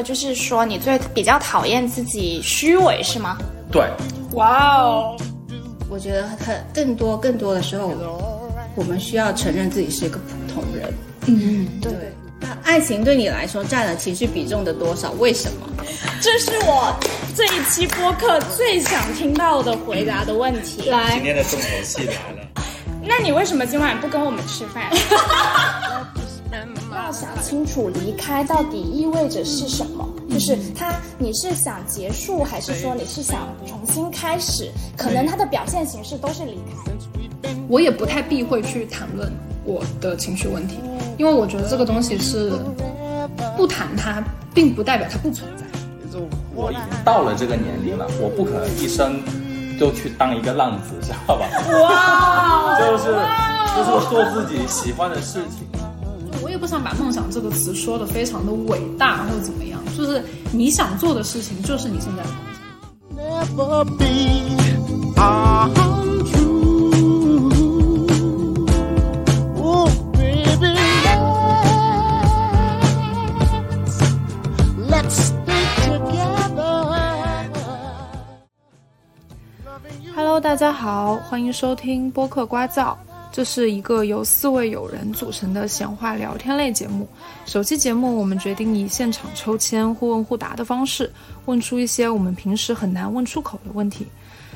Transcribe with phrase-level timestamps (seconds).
[0.00, 3.36] 说就是说你最比较讨厌自己虚伪是吗？
[3.70, 3.82] 对，
[4.32, 5.16] 哇哦，
[5.90, 7.92] 我觉得很更多更多的时候，
[8.74, 10.92] 我们需要承认自己是一个普通人。
[11.26, 11.92] 嗯，对。
[12.40, 15.12] 那爱情对你来说占了情绪比重的多少？
[15.12, 15.68] 为什么？
[16.22, 16.96] 这是我
[17.36, 20.88] 这一期播客最想听到的回答的问题。
[20.88, 22.48] 来今，天的重头戏来了。
[23.02, 24.84] 那你为什么今晚不跟我们吃饭？
[26.92, 34.70] 要想清楚离开到底意味着是什么，就是他你是想结束，还是说你是想重新开始？
[34.96, 37.50] 可能他的表现形式都是离开。
[37.68, 39.32] 我也不太避讳去谈论
[39.64, 40.76] 我的情绪问题，
[41.16, 42.52] 因为我觉得这个东西是
[43.56, 45.64] 不谈它，并不代表它不存在。
[46.52, 49.22] 我已经到了这个年龄了，我不可能一生
[49.78, 51.46] 就去当一个浪子，知道吧？
[51.80, 53.04] 哇，就是
[53.76, 55.69] 就是做自己喜欢的事情。
[56.50, 60.20] 我也不想把梦想这个词说的非常的伟大或者怎么样，就是
[60.50, 63.54] 你想做的事情就是你现在的梦想。
[63.56, 64.50] never be
[65.14, 66.40] untrue.
[69.62, 70.74] Oh, baby,
[74.88, 76.82] let's stay together.
[80.16, 82.96] Hello，大家好，欢迎收听播客瓜噪。
[83.32, 87.08] 这是一个由四位友人组成的闲话聊天类节目。
[87.46, 91.10] 首期节目我们决定以现场抽签、互问互答的方式，
[91.46, 94.06] 问出一些我们平时很难问出口的问题。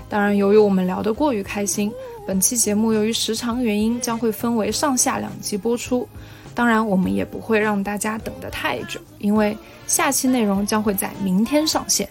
[0.08, 1.90] 当然，由于我们聊得过于开心，
[2.26, 6.06] 本期节目由于时长原因将会分为上下两集播出。
[6.54, 12.08] 当然，我们也不会让大家等得太久，因为下期内容将会在明天上线。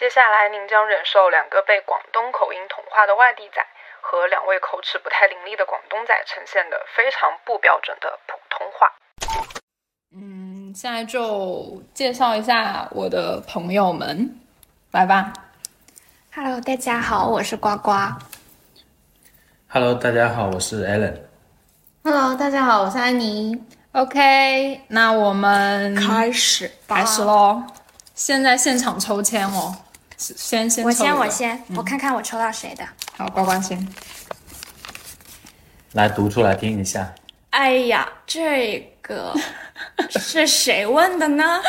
[0.00, 3.60] 接下来您将忍受两个被广东口音同化的外地仔
[4.00, 8.90] 和两位口齿不太伶俐的广东仔呈现的非常不标准的普通话。
[10.16, 14.40] 嗯，现在就介绍一下我的朋友们，
[14.90, 15.34] 来吧。
[16.34, 17.92] Hello，大家好，我是呱呱。
[19.68, 21.20] Hello，大家好，我是 Allen。
[22.04, 23.62] Hello，大家好，我是安妮。
[23.92, 27.62] OK，那我们开始吧开始喽。
[28.14, 29.74] 现在现场抽签哦，
[30.20, 32.86] 先先我先，我先，我看看我抽到谁的。
[33.16, 33.88] 好，呱呱先。
[35.92, 37.14] 来读出来听一下。
[37.50, 39.34] 哎呀，这个
[40.20, 41.62] 是谁问的呢？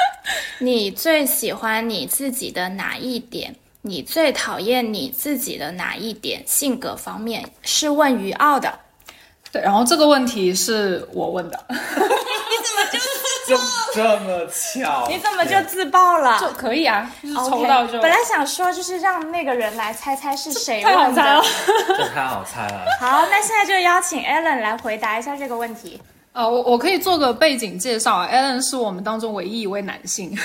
[0.59, 3.55] 你最喜欢你自己的哪一点？
[3.83, 6.43] 你最讨厌你自己的哪一点？
[6.45, 8.79] 性格方面是问于傲的。
[9.51, 11.65] 对，然后这个问题是我问的，
[13.47, 13.57] 这
[13.93, 15.07] 这么巧？
[15.09, 16.39] 你怎么就自爆了？
[16.39, 17.99] 就可以啊，就是 OK，抽到就。
[18.01, 21.11] 本来想说就是让那个人来猜猜是谁太好。
[21.11, 21.43] 猜了。
[21.97, 22.85] 这太好猜了。
[22.99, 26.01] 好，那现在就邀请 Alan 来回答一下这个问题。
[26.33, 30.37] 呃，我我可以做个背景介绍啊，Alan 是我们当中唯一一位男性。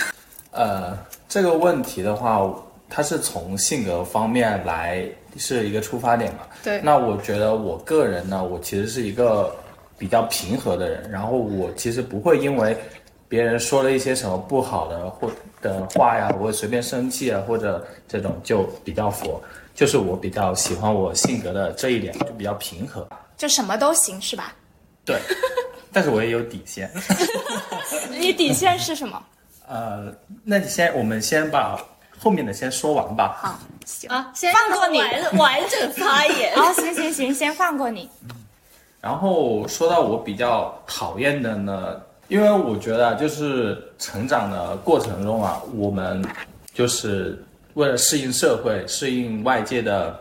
[0.50, 0.96] 呃，
[1.28, 2.40] 这个问题的话，
[2.88, 5.04] 他是从性格方面来
[5.36, 6.40] 是一个出发点嘛。
[6.64, 9.54] 对那我觉得我个人呢，我其实是一个
[9.98, 12.76] 比较平和的人，然后我其实不会因为
[13.28, 15.30] 别人说了一些什么不好的或
[15.60, 19.42] 的话呀，我会随便生气啊，或者这种就比较佛。
[19.74, 23.06] 就是我比较喜欢我性格的这一点，就比较平和。
[23.36, 24.54] 就什么都行是吧？
[25.04, 25.20] 对，
[25.92, 26.90] 但是我也有底线。
[28.10, 29.22] 你底线是什么？
[29.68, 30.10] 呃，
[30.42, 31.78] 那你先，我们先把
[32.18, 33.36] 后面的先说完吧。
[33.42, 36.54] 好，行啊，先放过你完完整发言。
[36.56, 38.08] 哦，行行行，先放过你。
[39.00, 46.24] 然后说到我比较讨厌的呢，因为我觉得就是成长的过程中啊，我们
[46.74, 47.40] 就是
[47.74, 50.18] 为了适应社会、适应外界的，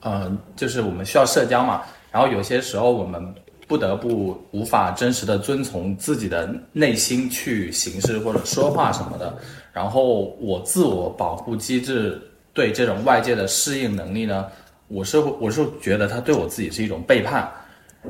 [0.00, 1.82] 嗯、就是我们需要社交嘛。
[2.10, 3.34] 然后有些时候我们
[3.68, 9.32] 不得不无法真实的遵从自己的内心去行事或者说话什么的。
[9.72, 12.20] 然后我自我保护机制
[12.52, 14.46] 对这种外界的适应能力呢，
[14.88, 17.50] 我是我是觉得它对我自己是一种背叛。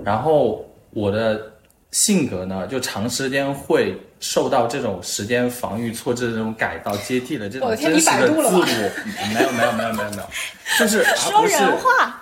[0.05, 1.41] 然后我的
[1.91, 8.71] 性格呢，就长时间会受到这种时间防御措置的这种改造接替的这种真实的你百度了自我吧，
[9.35, 10.23] 没有没有没有没有没有，
[10.79, 12.21] 就 是说人话。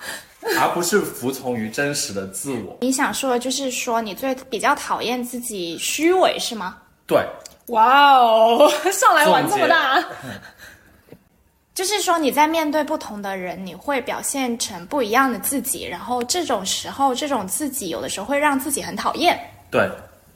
[0.59, 2.79] 而不是服从于真实的自我。
[2.81, 6.79] 你想说的就是说你最比较讨厌自己虚伪是吗？
[7.07, 7.23] 对，
[7.67, 10.03] 哇哦， 上来玩这么大，
[11.81, 19.41] 就是说你在面对不同的人，你会表现成不一样的自己，然后这种时候，这种自己有的时候会让自己很讨厌。
[19.71, 19.89] 对，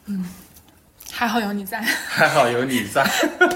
[0.07, 0.27] 嗯
[1.13, 1.83] 还好有你在。
[1.83, 3.07] 还好有你在。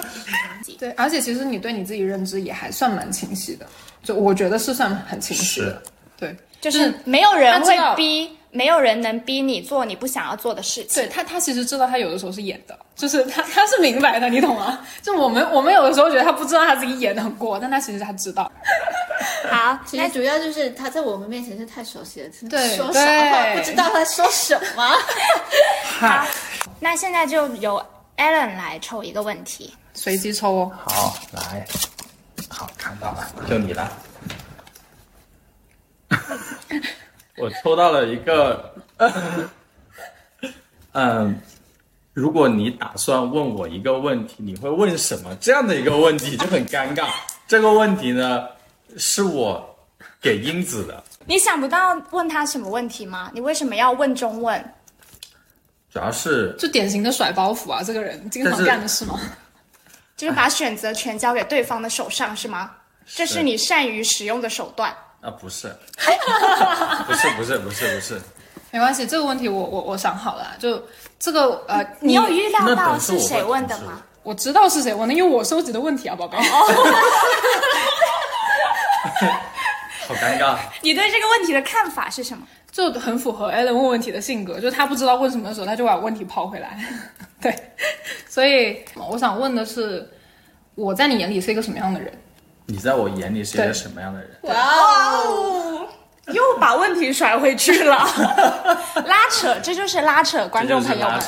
[0.79, 3.67] 对，而且其实你对你自己认知也还算蛮清晰的，
[4.03, 5.83] 就我觉得是算很清晰的。
[6.19, 11.03] 对，就是没有人会逼，没有人能逼你做你不想要做的事情。
[11.03, 14.81] 对他，他其实知道他有的时候是演的，就是他他是明白的，你懂吗？
[15.03, 18.51] 就我们我们有的时候觉得他不知道他自己演的很过，但他其实他知道。
[19.51, 24.89] 好，其实主要就是他在我们面前是太熟悉了，真的对说啥话不知道他说什么。
[26.01, 26.27] 好，
[26.81, 27.85] 那现在就由
[28.17, 29.75] Alan 来抽一个问题。
[29.95, 31.67] 随机抽哦，好，来，
[32.49, 33.93] 好，看到了，就你了。
[37.41, 38.75] 我抽到了一个，
[40.93, 41.41] 嗯，
[42.13, 45.35] 如果你打算问我一个问题，你会问什么？
[45.41, 47.09] 这样的一个问题就很尴尬。
[47.47, 48.47] 这个问题呢，
[48.97, 49.77] 是我
[50.21, 53.31] 给英子的，你想不到问他什么问题吗？
[53.33, 54.75] 你为什么要问中问？
[55.91, 59.19] 主要是就典型的甩包袱啊，这个人经常干的事吗？
[60.17, 62.73] 就是把选择权交给对方的手上，是吗？
[63.07, 64.95] 这是你善于使用的手段。
[65.21, 65.69] 啊，不是，
[67.07, 68.21] 不是，不是，不是，不是，
[68.71, 70.83] 没关系，这个问题我我我想好了，就
[71.19, 74.03] 这个呃，你有预料到是谁问的吗？
[74.23, 76.39] 我知道是谁问的，因为我收集的问题啊，宝贝。
[80.07, 80.57] 好尴尬。
[80.83, 82.47] 你对这个问题的看法是什么？
[82.71, 86.79] 就很符合 Allen 问问题的性格，就他不知道问什么的时候，他就把问题抛回来。
[87.41, 87.55] 对，
[88.29, 90.09] 所以我想问的是，
[90.75, 92.13] 我在你眼里是一个什么样的人？
[92.71, 94.29] 你在我眼里是一个什么样的人？
[94.43, 94.55] 哇
[95.25, 95.89] 哦，
[96.27, 97.97] 又把问题甩回去了，
[99.07, 101.19] 拉扯，这就是拉扯，观众朋友们。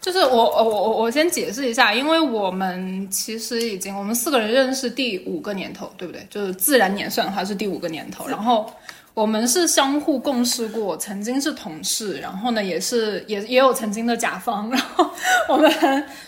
[0.00, 6.26] 就是我我我我先解释一下，因为我们其实已经我们四个人认识第五个年头，对不对？
[6.28, 8.68] 就是自然年算的话是第五个年头，然后
[9.14, 15.10] 我们是相互共事过，曾经是同事，然后呢也是也也有曾经的甲方， 然后
[15.48, 15.70] 我们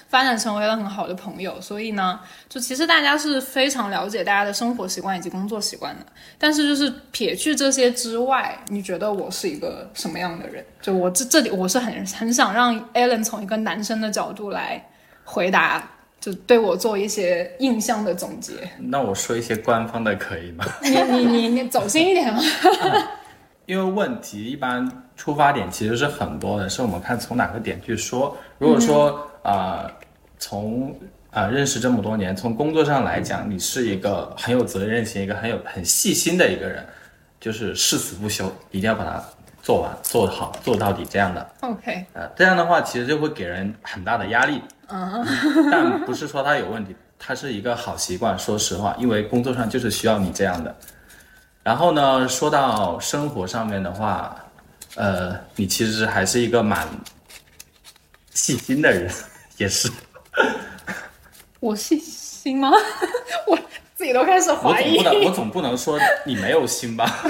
[0.08, 6.04] 发展成为了很好的朋友，所以呢，就其实大家是非常了解大家的生活习惯以及工作习惯的。
[6.38, 10.62] 但是就是撇去这些之外，你觉得我是一个什么样的人？
[10.82, 14.84] 就我这这里我是很很想让 Alan 从一个男生的角度来
[15.24, 15.90] 回答，
[16.24, 18.54] 就对我做一些印象的总结。
[18.78, 20.64] 那我说一些官方的可以吗？
[20.82, 22.40] 你你你你走心一点嘛。
[23.66, 28.34] 因为问题一般出发点其实是很多的，是我们看从哪个点去说。
[28.56, 29.10] 如果说
[29.42, 29.90] 啊、呃
[30.38, 30.90] 从
[31.30, 36.86] 啊、呃认识这么多年，从工作上来讲，你是一个很有责任心、一个很有很细心的一个人，
[37.38, 39.22] 就是誓死不休，一定要把它
[39.64, 41.50] 做完、做好、做到底这样的。
[41.60, 44.60] OK，呃，这样的话其实就会给人很大的压力。
[44.88, 45.26] 嗯，
[45.72, 48.38] 但不是说他有问题，他是一个好习惯。
[48.38, 50.76] 说实话，因为工作上就是需要你这样的。
[51.62, 54.36] 然后呢，说到生活上面的话，
[54.96, 56.86] 呃，你其实还是一个蛮
[58.34, 59.10] 细心的人，
[59.56, 59.90] 也是。
[61.60, 62.70] 我细心吗？
[63.48, 63.58] 我
[63.96, 65.10] 自己都开始我怀疑总不。
[65.10, 67.10] 能，我总不能说你没有心吧？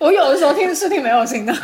[0.00, 1.54] 我有的时候听是挺没有心的。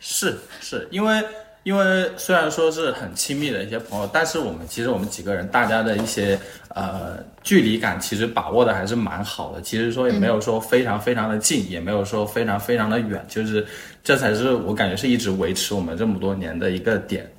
[0.00, 1.24] 是是，因为
[1.62, 6.38] 因为虽然说是很亲密的一些朋友，但是我们其实我们几个人大家的一些
[6.74, 9.62] 呃距离感其实把握的还是蛮好的。
[9.62, 13.64] 其实说也没有说非常非常的近，也没有说非常非常的远，就是
[14.02, 17.30] 这才是我感觉是一直维持我们这么多年的一个点。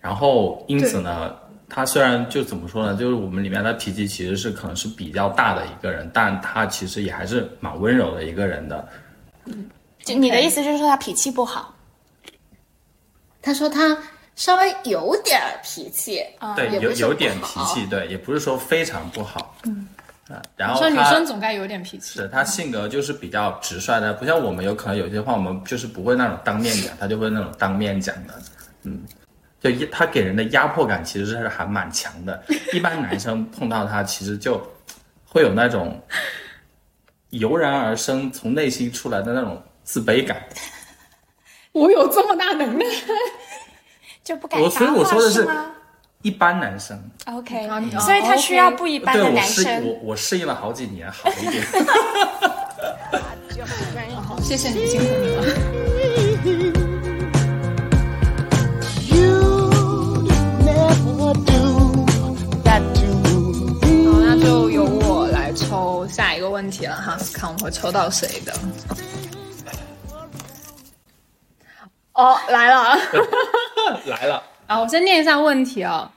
[0.00, 1.36] 然后因此呢。
[1.72, 8.88] 他虽然就怎么说呢，就是我们里面的脾气其实是可能是比较大的一个人，但他其实也还是蛮温柔的一个人的。
[10.04, 11.74] 就你的意思就是说他脾气不好？
[13.42, 13.96] 他说他
[14.36, 16.22] 稍微有点脾气，
[16.56, 19.56] 对，有有点脾气，对，也不是说非常不好。
[19.64, 19.88] 嗯，
[20.28, 22.18] 啊然后说女生总该有点脾气。
[22.18, 28.34] 是他性格就是比较直率的，不像我们有可能有些话我们就是不会那种当面讲，他就会那种当面讲的。
[28.82, 29.02] 嗯，
[29.60, 32.42] 就一他给人的压迫感其实是还蛮强的。
[32.72, 34.62] 一般男生碰到他，其实就
[35.26, 35.98] 会有那种
[37.30, 40.40] 油然而生、从内心出来的那种自卑感。
[41.72, 42.86] 我有这么大能耐？
[44.22, 45.66] 就不敢我所以我说的是吗
[46.22, 47.66] 一般男生，？OK，
[47.98, 49.84] 所以他需要不一般的男对我适生。
[49.84, 51.64] 我我适应了好几年，好一点。
[54.22, 55.42] 好，谢谢你，辛苦你了。
[61.10, 61.34] 好，
[64.20, 68.54] 那就由我来抽下一个问题了哈，看我们会抽到谁的。
[72.20, 72.98] 哦，来了。
[74.04, 76.10] 来了，啊，我先念一下问题啊，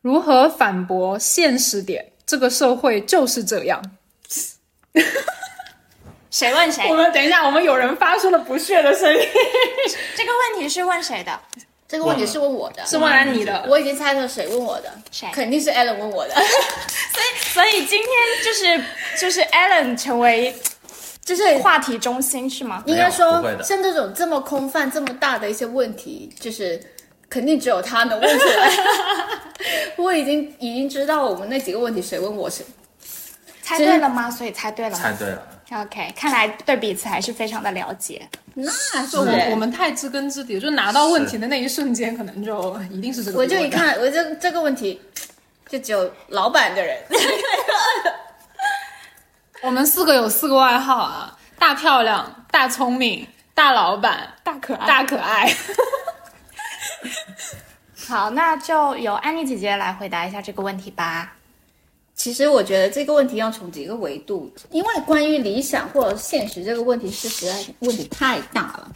[0.00, 2.12] 如何反驳现实点？
[2.24, 3.82] 这个社会就是这样。
[6.30, 6.94] 谁问谁我？
[6.94, 9.20] 们等一下，我们有人发出了不屑的声音。
[10.16, 11.38] 这个问题是问谁的？
[11.86, 16.34] 这个问题是问我的，是问了你的，我已经猜到谁问我的，谁肯定是 Allen 问我的。
[16.34, 18.08] 所以所以今天
[18.44, 18.84] 就是
[19.20, 20.54] 就是 Allen 成为
[21.30, 22.82] 就是话题中心是吗？
[22.86, 26.80] 应该说像这种这么空泛、这么大的一些问题，就是
[27.30, 28.70] 肯定只有他能问出来。
[29.96, 32.64] 我已经已经知道我们那几个问题谁问我谁，
[33.62, 34.28] 猜对了吗？
[34.28, 38.28] 所以猜对了猜对了，OK，看来对彼此还是非常的了解。
[38.54, 38.66] 那
[39.06, 43.38] 就是我我们太知根知底，就拿到问题的那一瞬间，可能就 一定是这个。
[43.38, 45.00] 我就一，看，我就这个问题
[45.68, 46.98] 就只有老板的人。
[49.62, 55.54] 我们四个有四个外号啊：大漂亮、大聪明、大老板、大可爱大可爱。
[58.08, 61.34] 好，那就由安妮姐姐来回答一下这个问题吧。
[62.14, 68.90] 其实我觉得这个问题要从几个维度，因为关于理想或者现实这个问题是实在问题太大了，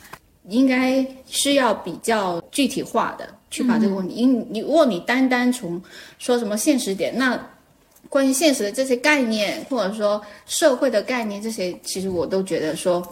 [0.48, 4.14] 应该是要比较具体化的去把这个问题。
[4.14, 5.80] 因你如果你单单从
[6.18, 7.38] 说什么现实点，那
[8.14, 13.04] 关于现实的这些概念，或者说社会的概念，这些其实我都觉得说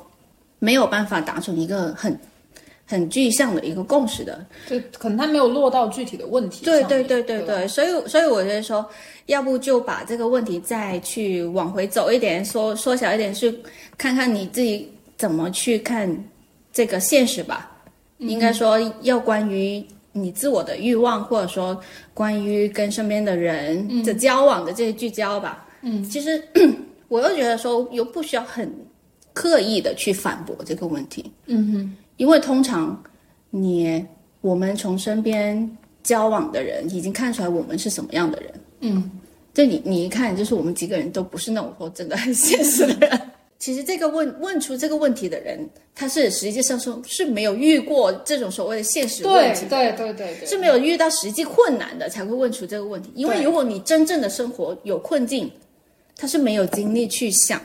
[0.61, 2.17] 没有办法达成一个很
[2.87, 4.47] 很具象的一个共识的。
[4.69, 6.73] 就可能他没有落到具体的问题上。
[6.73, 8.89] 对对对对对，所以所以我觉得说，
[9.27, 13.53] 要不就把这个问题再去往回走一点，缩缩小一点，去
[13.99, 16.25] 看看你自己怎么去看
[16.73, 17.77] 这个现实吧。
[18.19, 21.81] 应该说，要关于你自我的欲望，或者说
[22.13, 25.67] 关于跟身边的人的交往的这些聚焦吧。
[25.83, 26.43] 嗯，其实
[27.09, 28.73] 我又觉得说，又不需要很
[29.33, 31.33] 刻意的去反驳这个问题。
[31.47, 33.03] 嗯哼，因为通常
[33.51, 34.05] 你
[34.41, 38.53] 我们从身边交往的人已经看出来我们是什么样的人。
[38.81, 39.11] 嗯，
[39.55, 43.21] 就你你一看就是我们几个人都不是那种说真的很现实的人。
[43.63, 45.57] 其实这个问问出这个问题的人，
[45.95, 53.13] 他是实际上说是没有遇过这种所谓的现实问题的，对对对对，是没有遇到实际困难的才会问出这个问题。
[53.15, 55.49] 因为如果你真正的生活有困境，
[56.17, 57.63] 他是没有精力去想。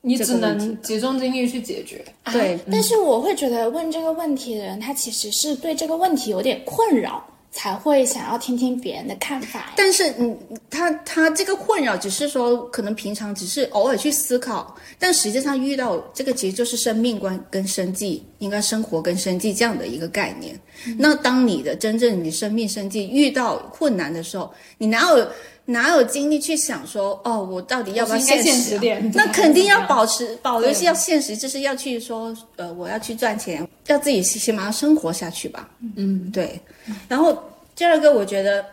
[0.00, 2.02] 你只能集中精力去解决。
[2.32, 9.72] 对啊但是我会觉得问这个问题的人，他其实是对这个问题有点困扰，才会想要听听别人的看法。
[9.76, 10.36] 但是，你，
[10.70, 20.58] 他他这个困扰只是说，可能平常只是偶尔去思考，但实际上遇到这个其实就是生命观跟生计，应该生活跟生计这样的一个概念。
[20.96, 25.28] 那当你的真正你生命生计遇到困难的时候，你哪有
[25.70, 35.68] 哪有精力去想说，哦，我到底要不要现实、点 那肯定要保持保留对是要现实，就是要去说，呃，我要去赚钱，要自己起码要生活下去吧。
[35.96, 36.58] 嗯，对。
[37.06, 37.36] 然后
[37.76, 38.64] 第二个，我觉得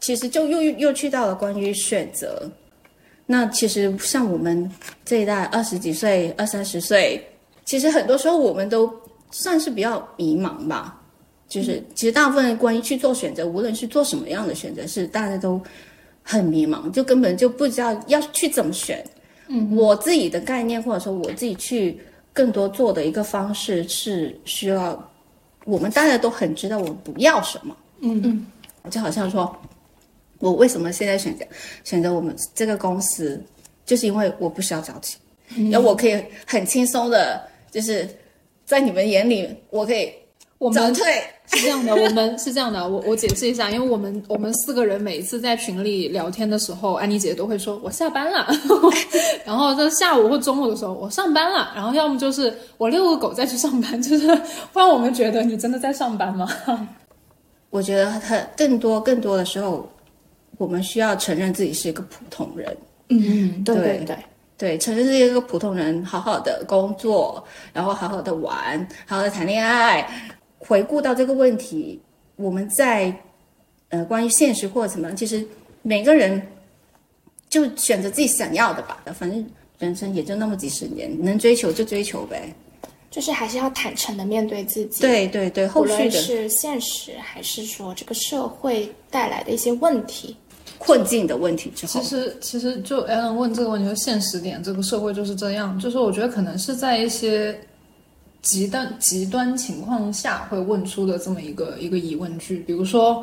[0.00, 2.50] 其实就又又去到了关于选择。
[3.26, 4.70] 那其实像我们
[5.04, 7.22] 这一代二十几岁、二三十岁，
[7.66, 8.90] 其实很多时候我们都
[9.30, 10.94] 算是比较迷茫吧。
[11.46, 15.60] 就是其实大部分关于去做选择，无论是做什么样的选择，是大家都
[16.30, 19.02] 很迷茫，就根本就不知道要去怎么选。
[19.46, 21.98] 嗯，我自己的概念或者说我自己去
[22.34, 25.10] 更多做的一个方式是需要
[25.64, 27.74] 我们大家都很知道我们不要什么。
[28.00, 29.56] 嗯嗯，就好像说，
[30.38, 31.46] 我为什么现在选择
[31.82, 33.42] 选择我们这个公司，
[33.86, 35.18] 就是因为我不需要交钱，
[35.70, 38.06] 然后我可以很轻松的，就是
[38.66, 40.12] 在你们眼里，我可以
[40.58, 41.04] 我们退。
[41.50, 48.46] 是这样的，我们是这样的，我我解释一下，因为我们我们四个人每一次在群里聊天的时候，安妮姐都会说我下班了，
[49.46, 54.26] 然后在下午或中午的时候我上班了，然后要么就是我遛个狗再去上班， 就是
[54.72, 56.46] 不然我们觉得你真的在上班吗？
[57.70, 59.88] 我觉得很更多更多的时候，
[60.58, 62.76] 我们需要承认自己是一个普通人。
[63.08, 64.16] 嗯，对对对对，
[64.58, 70.06] 对，承认自己是一个普通人，好好的工作，然后好好的玩，好好的谈恋爱。
[70.58, 72.00] 回顾到这个问题，
[72.36, 73.14] 我们在
[73.88, 75.46] 呃关于现实或者什么，其实
[75.82, 76.40] 每个人
[77.48, 79.02] 就选择自己想要的吧。
[79.14, 79.46] 反正
[79.78, 82.52] 人生也就那么几十年，能追求就追求呗。
[83.10, 85.00] 就是还是要坦诚的面对自己。
[85.00, 90.36] 对对对，后续的是现实还是说这个社会带来的一些问题，
[90.76, 97.58] 困境的问题之后其，实其实就 Alan 问这个问题，就现实点，这个社会就是这样，就是我觉得可能是在一些
[98.48, 103.22] 极端极端情况下会问出的这么一个一个疑问句，比如说。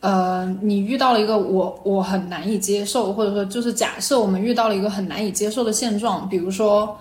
[0.00, 6.96] 呃，你遇到了一个我我很难以接受，或者说就是假设我们遇到了一个很难以接受的现状，比如说，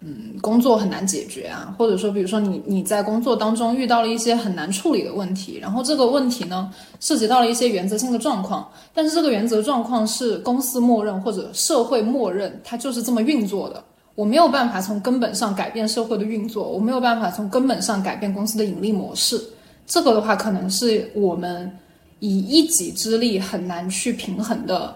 [0.00, 13.84] 嗯，工作很难解决啊，或者说比如说你你在工作当中遇到了一些很难处理的问题，然后这个问题呢涉及到了一些原则性的状况，但是这个原则状况是公司默认或者社会默认，它就是这么运作的。
[14.20, 19.42] 我没有办法从根本上改变社会的运作，我没有办法从根本上改变公司的盈利模式。
[19.86, 21.74] 这个的话可能是我们
[22.18, 24.94] 以一己之力很难去平衡的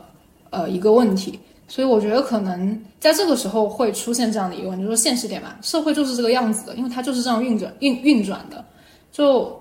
[0.51, 1.41] 呃一个问题。
[1.67, 8.63] 所以我觉得可能在这个时候会出现这样的疑问，就是说现实点吧，社会就是这个样子的，因为它就是这样运转运运转的。
[9.11, 9.59] 就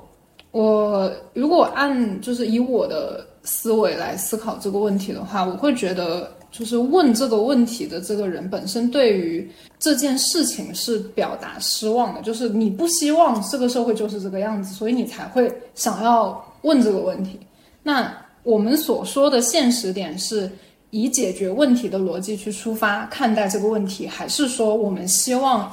[0.52, 17.38] 我如果按就是以我的思维来思考这个问题的话，我会觉得就是问这个问题的这个人本身对于这件事情是表达失望的，就是你不希望这个社会就是这个样子，所以你才会想要问这个问题。
[17.82, 20.50] 那我们所说的现实点是。
[20.96, 25.72] 以解决问题的逻辑去出发看待这个问题，还是说我们希望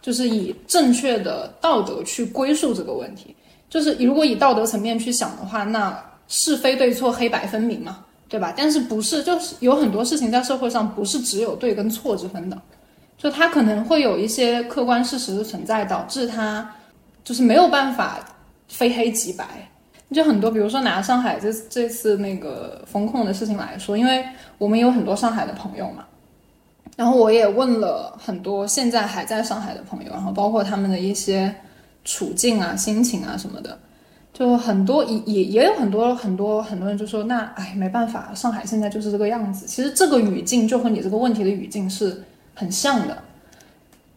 [0.00, 3.36] 就是以正确的道德去归宿这个问题？
[3.68, 7.98] 就是如果以道德层面去想的话，那是非对错黑白分明嘛，
[8.34, 8.52] 对吧？
[8.56, 12.60] 但是不是就是有很多事情在社会上不是只有对跟错之分的，
[13.16, 16.68] 就它可能会有一些客观事实的存在，导致它
[17.22, 18.18] 就是没有办法
[18.66, 19.46] 非黑即白。
[20.10, 24.26] 就很多，比如说拿上海这这次那个风控的事情来说，因为
[24.58, 26.04] 我们有很多上海的朋友嘛，
[26.96, 31.54] 然后我也问了很多现在还在上海的朋友，然后包括他们的一些
[32.04, 33.78] 处境啊、心情啊什么的，
[34.34, 39.64] 就很多也也也有很多很多很多人就说，那哎没办法，上海现在就是这个样子。
[39.64, 43.16] 其实这个语境就和你这个问题的语境是很像的。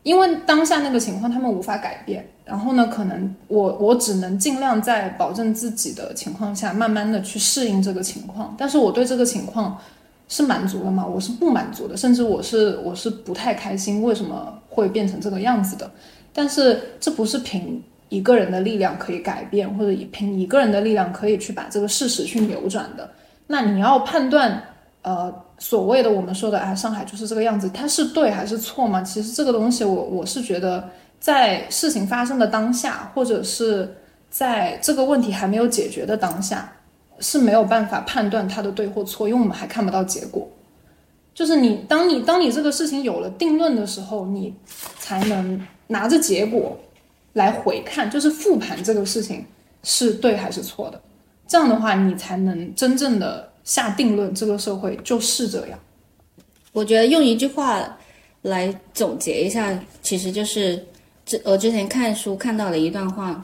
[0.02, 8.56] 因为当下那个情况他们无法改变，然后呢，可能我我只能尽量在保证自己的情况下，慢慢的去适应这个情况。
[8.58, 9.78] 但是我对这个情况
[10.30, 11.06] 是满足的吗？
[11.06, 15.92] 我是不满足的，甚至我是我是不太开心，为什么会变成这个样子的？
[16.32, 23.10] 但是这不是凭一个人的力量可以改变，或者以凭一个人的力量可以去把这个事实去扭转的。
[23.48, 24.64] 那你要判断，
[25.02, 25.34] 呃。
[25.60, 29.02] 所谓的我们说的啊，上海就是这个样子，它是对还是错吗？
[29.02, 30.88] 其实这个东西，我我是觉得，
[31.20, 33.92] 在事情发生的当下，或者是
[34.30, 36.72] 在这个问题还没有解决的当下，
[37.18, 40.48] 是没有办法判断它的对或错，因为我们还看不到结果。
[41.34, 44.54] 就是你，当你当你这个事情有了定论的时候，你
[45.00, 46.78] 才能拿着结果
[47.38, 49.46] 来回看，就是复盘这个事情
[49.84, 51.02] 是对还是错的。
[51.48, 53.48] 这样的话，你才能真正的。
[53.68, 55.78] 下定论，这个社会就是这样。
[56.72, 57.98] 我觉得用一句话
[58.44, 60.82] 来总结一下，其实就是
[61.26, 63.42] 之我之前看书看到了一段话：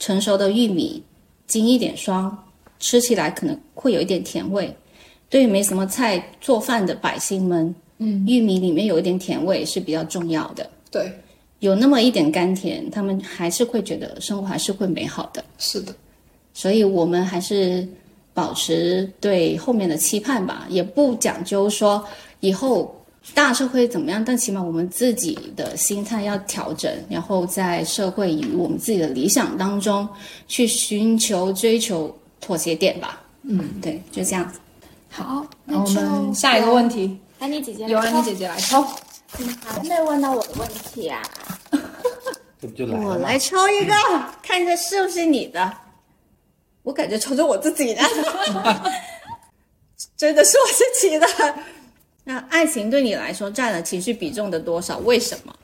[0.00, 1.00] 成熟的玉米
[1.46, 2.36] 经一点霜，
[2.80, 4.76] 吃起来可能会有一点甜味。
[5.28, 10.68] 对于没什么菜做饭的百姓们，嗯，玉米里面有一点甜味是比较重要的。
[10.90, 11.12] 对，
[11.60, 15.44] 有那么一点甘甜，他们还是会觉得生活还是会美好的。
[15.58, 15.94] 是的，
[16.52, 17.86] 所以我们还是。
[18.34, 22.04] 保持对后面的期盼吧，也不讲究说
[22.38, 22.94] 以后
[23.34, 30.08] 大社会怎么样，但起码我们自己的心态要调整，然后在社会与我们自己的理想当中
[30.46, 33.20] 去寻求、追求妥协点吧。
[33.42, 34.48] 嗯，对，就这样。
[35.08, 38.84] 好，那我们下一个问题，安妮姐姐，由安妮姐姐来抽。
[39.36, 41.22] 你们还没问到我的问题啊？
[42.60, 43.94] 这不就来我来抽一个，
[44.42, 45.72] 看一下是不是你的。
[46.82, 48.02] 我感觉抽中我自己的，
[50.16, 51.26] 真的是我自己的。
[52.28, 54.98] 那爱情对你来说占了情绪比重的多少？
[54.98, 55.54] 为什么？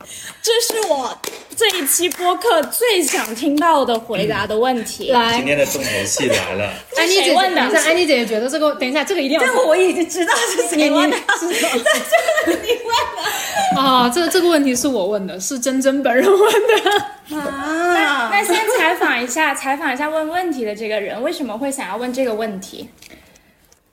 [0.40, 1.14] 这是我
[1.54, 5.12] 这一期播客最想听到的回答的问题。
[5.12, 6.72] 来，今天的重头戏来了。
[6.96, 9.46] 安妮姐问，等一下，安妮姐姐觉得这个，等一下，这个一定要。
[9.46, 14.08] 这个我已经知道是谁问的，是 这个你问的啊？
[14.08, 18.30] 这这个问题是我问的，是真真本人问的啊。
[18.32, 22.88] 那先采访一下，采访一下问问题的这个人，为什么会想要问这个问题？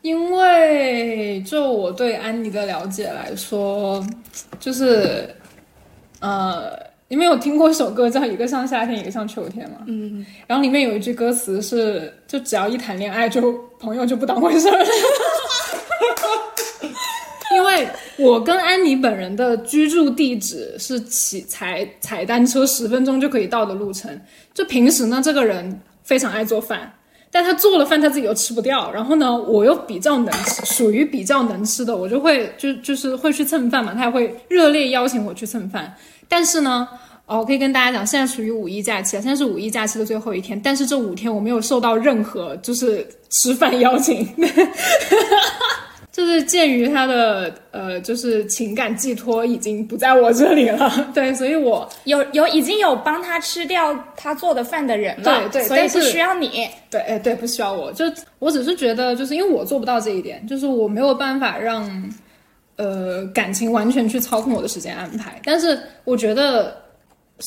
[0.02, 4.04] 因为就我对安妮的了解来说，
[4.60, 5.30] 就是，
[6.20, 6.72] 呃，
[7.08, 9.78] 你们有听过一首歌叫《一个像夏天，一个像秋天》吗？
[9.86, 10.26] 嗯。
[10.48, 14.86] 然后里面有一句歌词是：就只要一谈恋爱，就朋友就不当回事儿。
[17.54, 17.88] 因为
[18.18, 24.20] 我跟安妮本人的居住地址是骑踩踩单车十分钟就可以到的路程。
[24.54, 26.92] 就平时呢，这个人非常爱做饭。
[27.32, 28.92] 但他做了饭，他自己又吃不掉。
[28.92, 33.94] 然后呢，我又比较能吃，属于比较能吃的，我就会就就是会去蹭饭嘛。
[33.94, 35.96] 他也会热烈邀请我去蹭饭。
[36.28, 36.88] 但是呢，
[37.26, 40.60] 哦，可以跟大家讲，现在属于五一假期啊，现在是五一假期的最后一天。
[40.62, 44.28] 但是这五天我没有受到任何就是吃饭邀请。
[46.12, 58.06] 就是鉴于他的呃，就是情感寄托已经不在我这里了， 对，所以我有有已经有帮他吃掉他做的饭的人了，对对，所以不需要你，对，哎对，不需要我，就
[58.40, 62.10] 我只是觉得，就是因为我做不到这一点，就是我没有办法让
[62.76, 66.76] 呃感情完全去操控我的时间安排，但是我觉得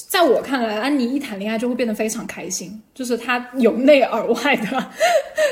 [0.08, 4.90] 在我看来，安妮一谈恋爱就会变得非常开心，就是她由内而外的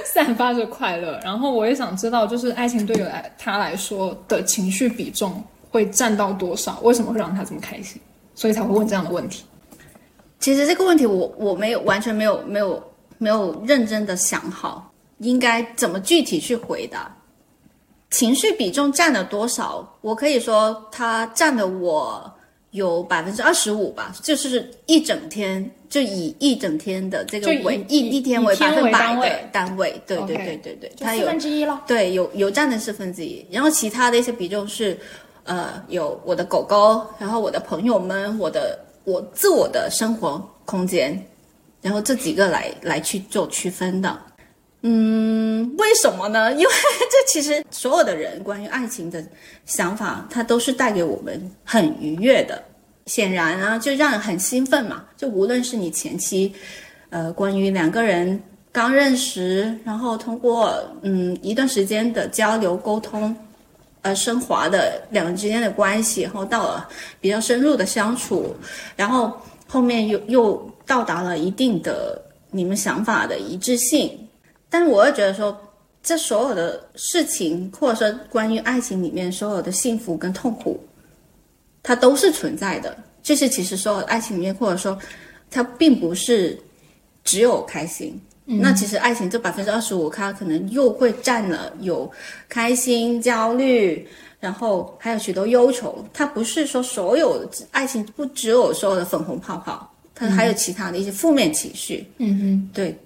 [0.05, 1.21] 散发着快乐。
[1.23, 6.81] 然后我也想知道，就是爱情对于来她来说的情绪比重会占到多少？
[6.81, 8.01] 为什么会让她这么开心？
[8.35, 9.45] 所以才会问这样的问题。
[10.41, 12.83] 其实这个问题我我没有完全没有没有
[13.19, 17.15] 没有认真的想好，应该怎么具体去回答。
[18.11, 19.89] 情绪比重占了多少？
[20.01, 22.31] 我可以说它占了我
[22.73, 31.83] 有百分之二十五吧，就是一整天就以一整天的这个为一一天为百分百的单位，对对对对对，它有分之一了。
[31.87, 34.99] 对，有有占的四分之一，然后其他的一些比重是，
[35.45, 41.23] 呃，有我的狗狗，然后我的朋友们，我的我自我的生活空间，
[41.83, 44.19] 然后这几个来来去做区分的。
[44.83, 46.53] 嗯，为什么呢？
[46.59, 49.25] 因为这其实所有的人关于爱情的
[49.65, 52.63] 想法，它都是带给我们很愉悦的。
[53.07, 55.05] 显然啊，就让人很兴奋嘛。
[55.17, 56.53] 就无论是你前期，
[57.11, 58.41] 呃，关于两个人
[58.71, 63.35] 刚认识，然后通过嗯一段时间的交流沟通，
[64.03, 66.89] 呃，升华的两人之间的关系，然后到了
[67.21, 68.55] 比较深入的相处，
[68.95, 69.33] 然后
[69.67, 74.17] 后面又又到达了一定的你们想法的一致性。
[74.73, 75.55] 但是我又觉得说，
[76.03, 80.81] 这所有的事情，或者说关于爱情里面所有的幸福跟痛苦，
[81.83, 82.97] 它都是存在的。
[83.23, 84.99] 就是其实所有爱情里面，或者说
[85.51, 86.59] 它并不是
[87.23, 88.19] 只有开心。
[88.45, 92.11] 那其实爱情这百分之二十五，它可能又会占了有
[92.49, 94.09] 开心、焦虑，
[94.41, 96.05] 然后还有许多忧愁。
[96.15, 102.05] 它不是说所有爱情不只有所有的粉红泡泡，它还有其他的一些负面情绪。
[102.19, 102.99] 嗯哼，对，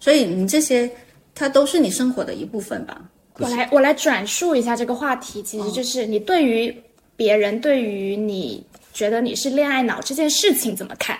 [0.00, 0.90] 所以你这些，
[1.34, 3.00] 它都是你生活的一部分吧。
[3.34, 6.74] 我来我来转述一下这个话题，其实就是你对于
[7.16, 11.18] 别人对于你觉得你是恋爱脑这件事情怎么看？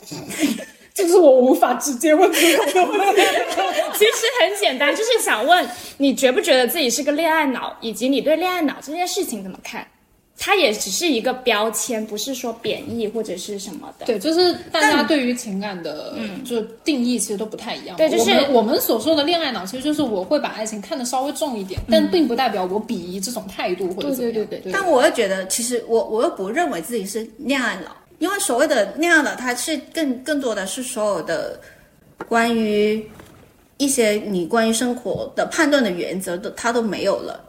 [0.92, 3.22] 这是我无法直接问出口的问题。
[3.94, 5.66] 其实很简单，就是想问
[5.98, 9.86] 你觉不觉得自己是个恋爱脑，以及你对恋爱脑这件事情怎么看？
[10.42, 14.06] 它也只是一个标签，不是说贬义或者是什么的。
[14.06, 16.14] 对，就是大家对于情感的，
[16.46, 17.94] 就定义其实都不太一样。
[17.98, 24.32] 对就是我们我们所说的恋爱脑，其实就是我会把爱情看得稍微重一点，但并不代表我鄙夷这种态度或者怎么样。
[24.32, 31.60] 对对对对但我又觉得，其实我我又不认为自己是恋爱脑，因为所谓的恋爱脑，它是更更多的是所有的
[32.26, 33.06] 关于
[33.76, 37.44] 一些你关于生活的判断的原则都它都没有了。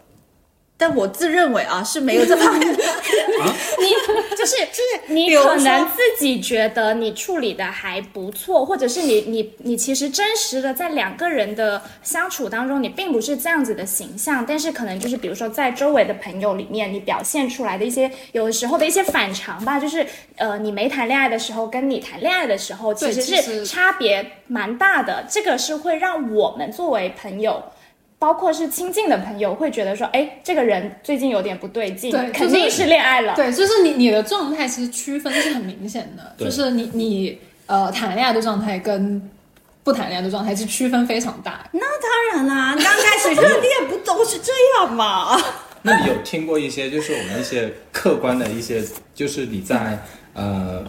[0.81, 2.83] 但我自认为啊是没有这方面的，
[3.79, 3.89] 你
[4.35, 20.03] 就是就是你可能自己觉得你处理的还不错，或者是你你你其实真实的在两个人的相处当中，你并不是这样子的形象，但是可能就是比如说在周围的朋友里面，你表现出来的一些有的时候的一些反常吧，就是
[20.37, 27.61] 呃你没谈恋爱的时候跟你谈恋爱的时候其实是差别蛮大的，这个是会让我们作为朋友。
[28.21, 33.33] 包括是亲近的朋友，会觉得说，哎，这个人最近有点不对劲，对肯定是恋爱了。
[33.35, 39.19] 对，就是你你的状态其实区分是很明显的，对就是你你呃谈恋爱的状态跟
[39.83, 41.67] 不谈恋爱的状态是区分非常大。
[41.71, 45.35] 那当然啦，刚开始热恋不都是这样吗？
[45.81, 48.83] 那你有听过一些，就是我们一些客观的一些，
[49.15, 49.97] 就是你在
[50.35, 50.85] 呃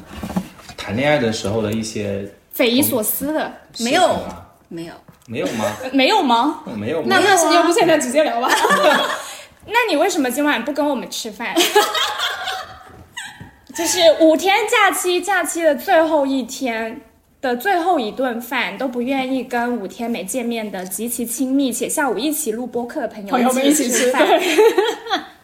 [0.77, 4.21] 谈恋爱的时候的一些匪夷所思的，没有？
[4.69, 4.93] 没有，
[5.29, 5.77] 没有吗？
[5.93, 6.63] 没有吗？
[6.67, 7.07] 哦没有吗？
[7.09, 8.51] 那那是要不现在直接聊吧？
[9.67, 11.55] 那你为什么今晚不跟我们吃饭？
[13.75, 17.01] 就是五天假期，假期的最后一天
[17.41, 24.29] 的最后一顿饭，都不愿意跟五天没见面的极其亲密且下午一起录播客的朋友朋友们一起吃吃饭。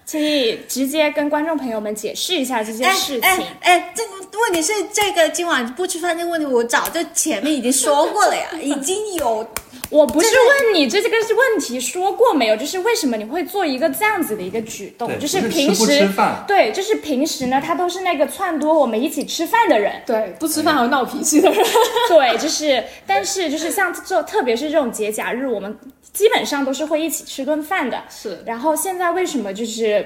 [0.05, 3.23] 请你直接跟观众朋友们解释一下这件事情。
[3.23, 4.11] 哎哎，这个
[4.41, 9.47] 问题是这个今晚不吃饭这个问题，我早就前面已经说过了呀，已经有
[9.91, 16.09] 我不是问你这这个是问题说过没有，就是为什么你会做一个这样子的一个举动，对就是平时
[16.47, 21.65] 对，就是平时呢，他都是那个撺掇我们一起吃饭的人，对，不吃饭还会闹脾气的人。
[22.09, 25.77] 对，就是，但是就是像这，特别是这种节假日，我们
[26.13, 28.03] 基本上都是会一起吃顿饭的。
[28.11, 30.05] 是然后现在为什么就是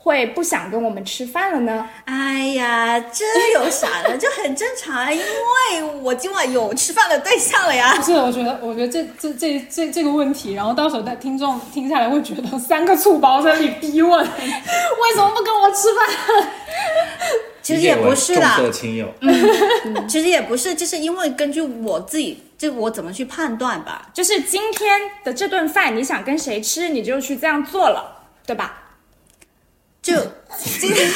[0.00, 1.86] 会不想跟我们吃饭了呢？
[2.04, 8.02] 哎呀，这有啥的， 就很正常啊，因为我今晚有吃饭的对象了呀不。
[8.02, 16.48] 是，我觉得，我觉得这这这这这个问题，然后到时候在听众听下来会觉得三个醋包在那里逼问， 为什么不跟我吃饭？
[17.60, 19.06] 其实也不是啦重，色轻友，
[20.08, 24.08] 其实也不是，就是因为根据我自己，就我怎么去判断吧。
[24.14, 28.84] 就是今天的这顿饭，你想跟谁吃，你就去这样做了，对吧？
[30.08, 30.16] 就
[30.80, 31.10] 今天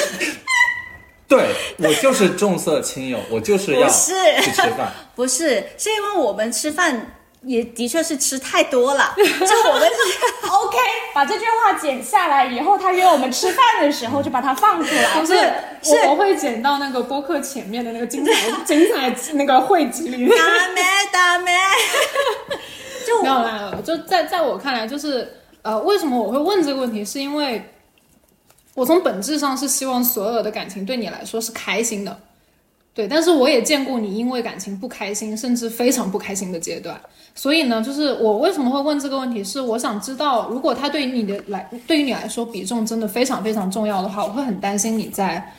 [1.29, 4.93] 对我就是重色轻友，我就是要去吃饭。
[5.17, 10.77] 不是，是因为我们吃饭也的确是吃太多了，就我们是 OK，
[11.15, 15.21] 把这句话剪下来以后，他约我们吃饭的时候就把它放出来。
[15.21, 15.35] 不是，
[16.05, 18.33] 我我会剪到那个播客前面的那个精彩
[18.67, 20.29] 精彩那个汇集里面。
[20.29, 21.55] 打咩打咩，
[23.07, 27.72] 就没有啦，就在在我看来，就是呃，为什么我会问这个问题，是因为
[28.75, 32.19] 我从本质上是希望所有的感情对你来说是开心的，
[32.95, 37.01] 对，但是我也见过你因为感情不开心，甚至非常不开心的阶段。
[37.35, 45.53] 所以呢，就是我为什么会问这个问题，是我想知道，如果他对于你的来，对于你来说比重真的非常非常重要的话，我会很担心你在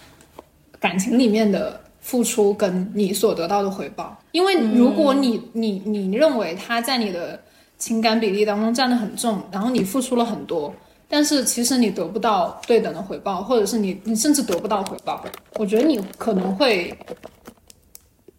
[0.79, 4.15] 感情里面的付出跟你所得到的回报。
[4.31, 7.39] 因为如果你、你你认为他在你的
[7.77, 10.73] 情感比例当中占得很重，然后你付出了很多，
[11.13, 15.23] 但是其实你得不到对等的回报，或者是你你甚至得不到回报，
[15.59, 16.91] 我觉得你可能会，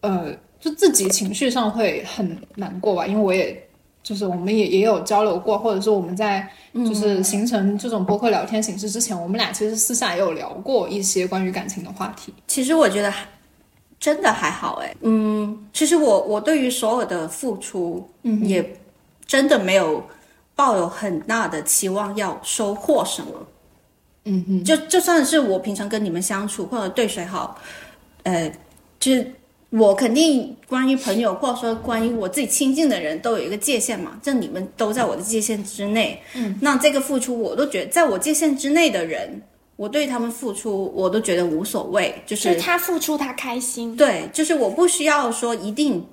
[0.00, 3.06] 呃，就自己情绪上会很难过吧。
[3.06, 3.64] 因为我也
[4.02, 12.34] 就是我们也也有交流过，或者是我们在就是形成这种播客聊天形式之前，我们俩其实私下也有聊过一些关于感情的话题。
[12.48, 13.24] 其实我觉得还
[14.00, 18.68] 真的还好哎，嗯，其实我我对于所有的付出，嗯，也
[19.24, 20.02] 真的没有
[20.54, 23.46] 抱有很大的期望要收获什么，
[24.24, 27.58] 嗯嗯，就就算是我平常跟你们相处或者对谁好，
[28.22, 28.52] 呃，
[28.98, 29.32] 就是
[29.70, 39.42] 我肯定关于朋友或者说关于我自己亲近的人都有一个界限嘛，这你们都在我的界限之内，嗯，那这个付出我都觉得在我界限之内的人。
[39.76, 43.96] 我对他们付出，我都觉得无所谓，就就是是他付出，他开心。
[43.96, 46.06] 对，就是我不需要说一定，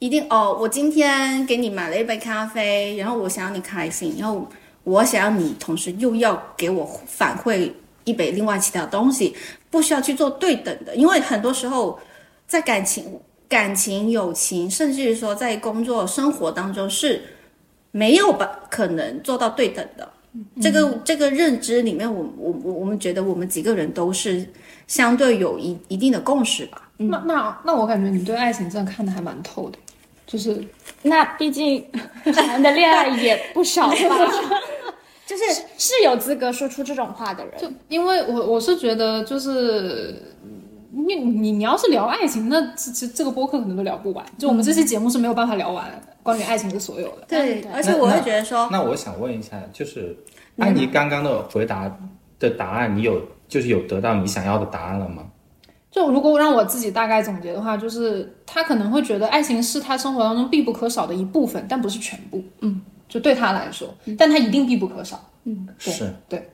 [0.00, 4.48] 一定哦，我今天给你买了一杯咖啡，然后我想要你开心，然后
[4.82, 7.70] 我想要你同时又要给我反馈
[8.04, 9.36] 一杯另外其他东西，
[9.68, 12.00] 不需要去做对等的，因为很多时候
[12.46, 17.22] 在感情、感情、友情，甚至于说在工作、生活当中是
[17.90, 20.08] 没有把可能做到对等的。
[20.62, 24.48] 这个这个认知里面，我我我我们觉得我们几个人都是
[24.86, 26.88] 相对有一一定的共识吧。
[26.96, 29.78] 那那那我感觉你对爱情真的看得还蛮透的，
[30.30, 30.62] 就是
[31.02, 31.84] 那毕竟
[32.32, 33.94] 谈的恋爱也不少吧，
[35.26, 35.42] 就是
[35.76, 37.54] 是有资格说出这种话的人。
[37.58, 40.22] 就因为我我是觉得就是。
[40.92, 44.26] 你你你要是聊爱情，那这这这个播客可能都聊不完。
[44.36, 45.88] 就我们这期节目是没有办法聊完
[46.20, 47.24] 关于爱情的所有的。
[47.28, 50.16] 对，而且我会觉得说，那我想问一下，就是
[50.58, 51.88] 安妮刚刚的回答
[52.40, 55.26] 的答案，你有就是有得到你想要的答案了吗？
[55.90, 62.42] 就如果让我自己大概总结的话，就是他可能会觉得爱情是他生活当中必不可少的一部分，但不是全部。
[62.60, 65.20] 嗯，就对他来说，但他一定必不可少。
[65.44, 66.48] 嗯，对是对。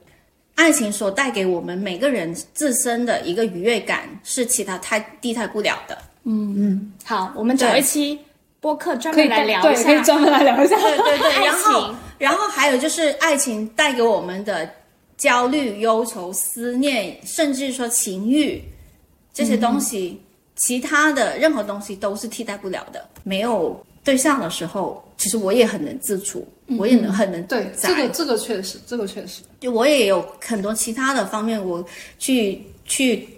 [0.54, 5.98] 爱情所带给我们每个人自身的一个愉悦感，是其他太替代不了的。
[6.24, 8.18] 嗯嗯好，我们找一期
[8.58, 10.76] 播客专门来聊对，一下可以专门来聊一下。
[10.78, 14.66] 对对对， 然后然后还有就是爱情带给我们的
[15.18, 18.62] 焦虑、忧愁、思念，甚至说情欲
[19.36, 20.18] 这些东西，
[20.54, 23.06] 其他的任何东西都是替代不了的。
[23.22, 29.42] 没有对象的时候，其实我也很能自处，我也能很能对，这个这个确实，这个确实。
[29.60, 31.84] 就我也有很多其他的方面，我
[32.18, 33.28] 去去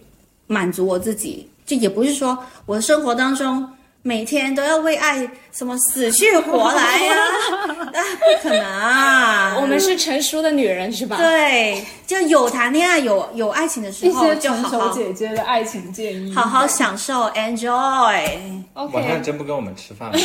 [0.47, 1.49] 满足我自己。
[1.67, 3.69] 就也不是说我的生活当中
[4.09, 7.15] 每天都要为爱什么死去活来呀、
[7.93, 9.55] 啊，不可能啊！
[9.61, 11.19] 我们是成熟的女人是吧？
[11.19, 18.27] 对，就有谈恋爱、有有爱情的时一候，些成熟就好好姐姐的爱情建议，好好享受，enjoy。
[18.93, 20.17] 晚上真不跟我们吃饭了？
[20.17, 20.25] 听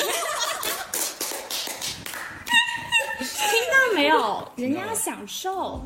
[3.20, 4.48] 到没有？
[4.56, 5.82] 人家享受。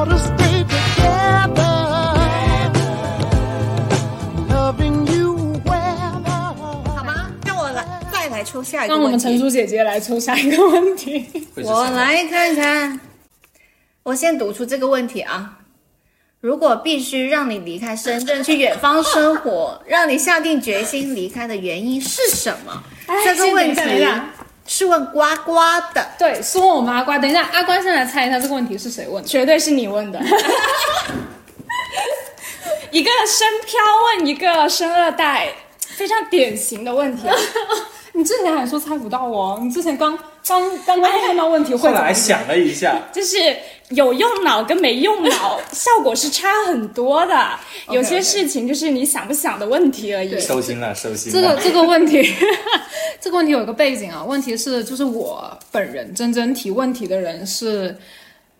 [0.00, 0.16] 好吗？
[7.44, 9.24] 让我来再来抽下一个让我们问题。
[9.24, 11.26] 成熟姐姐来抽下一个问题。
[11.56, 12.98] 我来看看，
[14.02, 15.58] 我先读出这个问题啊。
[16.40, 22.82] 如果必须让你离开深圳去远方生活，让你下定决心离开的原因是什么？
[23.22, 24.24] 这个问题下
[24.72, 25.56] 是问呱呱
[25.92, 26.06] 的。
[26.16, 27.18] 对，是问我们阿瓜。
[27.18, 29.28] 等一下，阿瓜先来猜一下这个问题是谁问的。
[29.28, 30.20] 绝对是你问的。
[32.92, 35.48] 一个深漂问一个生二代，
[35.80, 37.24] 非常典型的问题。
[38.12, 43.36] 你之前还说猜不到哦，你之前刚刚刚刚看到问题会后来想了一下，就是
[43.90, 47.50] 有用脑跟没用脑效果是差很多的。
[47.90, 50.38] 有些事情就是你想不想的问题而已。
[50.40, 51.40] 收心了，收心这。
[51.40, 52.34] 个这个问题，
[53.20, 54.24] 这个问题有一个背景啊。
[54.24, 57.96] 问题是，就是我本人真真提问题的人是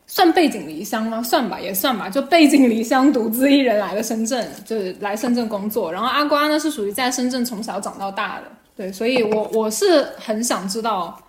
[0.07, 1.23] 算背井离乡吗？
[1.23, 2.09] 算吧，也算吧。
[2.09, 5.93] 就背井离乡，独自一人来了深圳，就是来深圳工作。
[5.93, 8.45] 然后阿瓜呢是属于在深圳从小长到大的，
[8.81, 11.21] 对，所以我我是很想知道，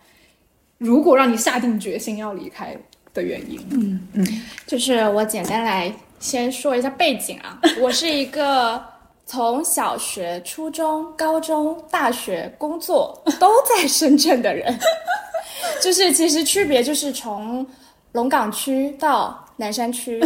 [0.77, 2.73] 如果让你下定决心要离开
[3.13, 3.59] 的原因。
[3.71, 8.81] 嗯嗯就是我简单来先说一下背景啊， 我是一个
[9.25, 14.79] 从小学、初中、高中、大学、工作都在深圳的人，
[15.83, 17.67] 就是其实区别就是从
[18.13, 20.23] 龙岗区到南山区，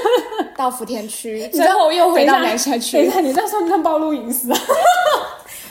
[0.58, 3.10] 到福田区，最后又回到南山等一区。
[3.10, 4.58] 下，你这样算不算暴露隐私啊？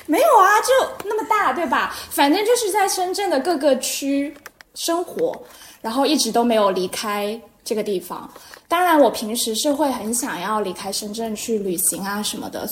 [0.07, 1.95] 没有啊，就那么大，对吧？
[2.09, 4.33] 反正就是在深圳的各个区
[4.75, 5.35] 生活，
[5.81, 8.29] 然后一直都没有离开这个地方。
[8.67, 12.69] 当然，我平时是会很想要离开深圳去旅行啊什么的，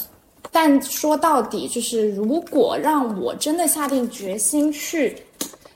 [0.51, 5.15] 但说到底，就是如果让我真的下定决心去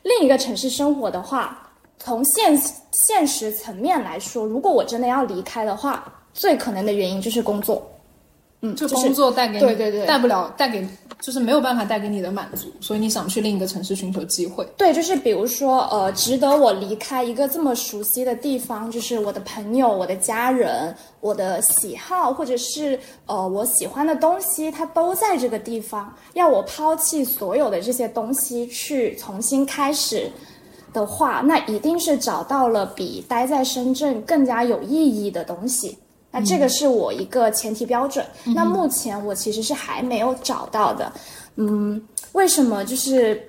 [0.03, 2.59] 另一个城市生活的话，从现
[3.07, 7.85] 现实层面来说，如果我真的要离开的话，最可能的原因就是工作。
[8.61, 10.87] 嗯，就工作带给你，对对对带不了，带给
[11.19, 14.65] 就是没有办法带给你的满足，所以你想去另一个城市寻求机会。
[14.77, 26.13] 对，就是比如说，呃，值得我离开一个这么熟悉的地方，就是我的朋友、我的家人、我的喜好，或者是呃我喜欢的东西，它都在这个地方。
[26.34, 30.32] 要我抛弃所有的这些东西去重新开始
[30.93, 35.97] 的话，那一定是找到了比待在深圳更加有意义的东西。
[36.29, 38.25] 那这个是我一个前提标准。
[38.55, 41.11] 那目前我其实是还没有找到的。
[41.55, 41.99] 嗯，
[42.33, 42.83] 为什么？
[42.85, 43.47] 就是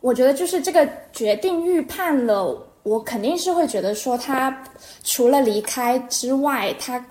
[0.00, 4.62] 我觉得就是这个决定预判了，我肯定是会觉得说他
[5.02, 7.02] 除了离开之外，他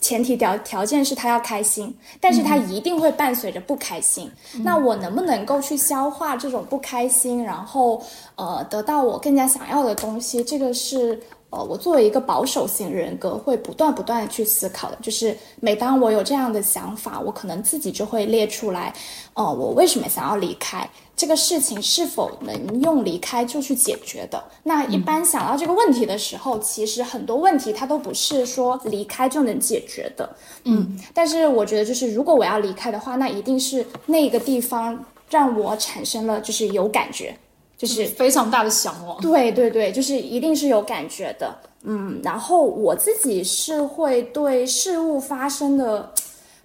[0.00, 4.30] 前提条条件是他要开心，但是他一定会伴随着不开心。
[4.62, 8.02] 那我能不能够去消化这种不开心，然后
[8.34, 10.42] 呃得到我更加想要的东西？
[10.44, 11.18] 这个是。
[11.50, 14.98] 呃，我作为一个保守型人格，会不断不断的去思考的。
[15.00, 18.92] 就是每当我有这样的想法，我可能自己就会列出来，
[19.32, 24.44] 呃，我为什么想要离开这个事情，是否能用离开就去解决的？
[24.62, 30.36] 那一般想到这个问题的时候，其实很多问题它都不是说离开就能解决的。
[30.64, 37.34] 嗯，但是我觉得，就是如果我要离开的话，那一定是那个地方让我产生了就是有感觉。
[37.78, 39.18] 就是非常大的向往。
[39.22, 46.12] 对对对，就是一定是有感觉的，嗯，然后我自己是会对事物发生的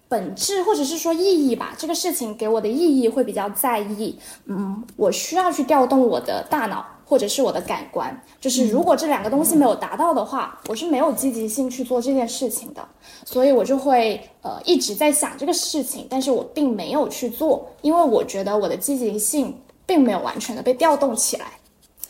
[0.10, 12.84] 本质或者是说意义吧，这个事情给我的意义会比较在意，嗯，我需要去调动我的大脑或者是我的感官，就是如果这两个东西没有达到的话，我是没有积极性去做这件事情的，
[13.24, 19.56] 所以我就会呃一直在想这个事情，但是我并没有去做，因为我觉得我的积极性。
[19.86, 21.46] 并没有完全的被调动起来，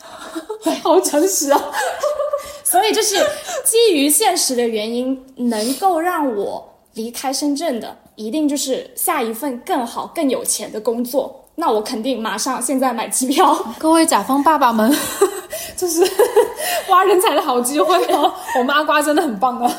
[0.82, 1.60] 好诚实啊！
[2.64, 3.16] 所以就是
[3.64, 11.43] 基于现实的原因，能够让我离开深圳的，一定就是下一份更好、更有钱的工作。
[11.56, 13.54] 那我肯定马上现在买机票。
[13.78, 14.92] 各位甲方爸爸们，
[15.76, 16.02] 就是
[16.90, 18.32] 挖人才的好机会哦！
[18.58, 19.72] 我们阿瓜真的很棒啊！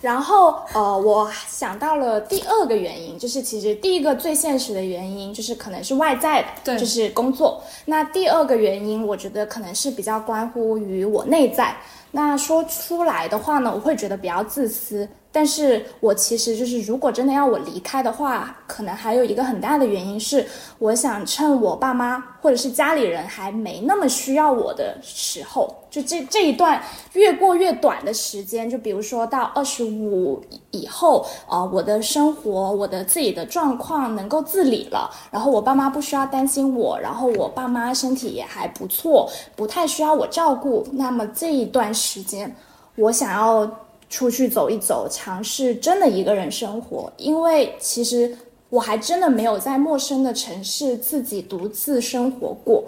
[0.00, 7.62] 然后呃，我想到了第二个原因，就是其实第一个最现实的原因就是可能是外在的，对就是工作。
[7.86, 11.76] 那第二个原因，我觉得可能是比较关乎于我内在。
[12.16, 15.08] 那说出来的话呢，我会觉得比较自私。
[15.32, 20.46] 但是我其实就是，如果真的要我离开的话，可能还有一个很大的原因是，
[20.78, 42.52] 我想趁我爸妈或者是家里人还没那么需要我的时候，就这这一段越过越短的时间，就比如说到二十五以后，呃，我的生活，我的自己的状况能够自理了，然后我爸妈不需要担心我，然后我爸妈身体也还不错，不太需要我照顾，那么这一段时间，
[42.96, 43.70] 我想要。
[44.10, 48.36] 出去走一走，尝试真的一个人生活，因为其实
[48.68, 52.84] 我还真的没有在陌生的城市自己独自生活过。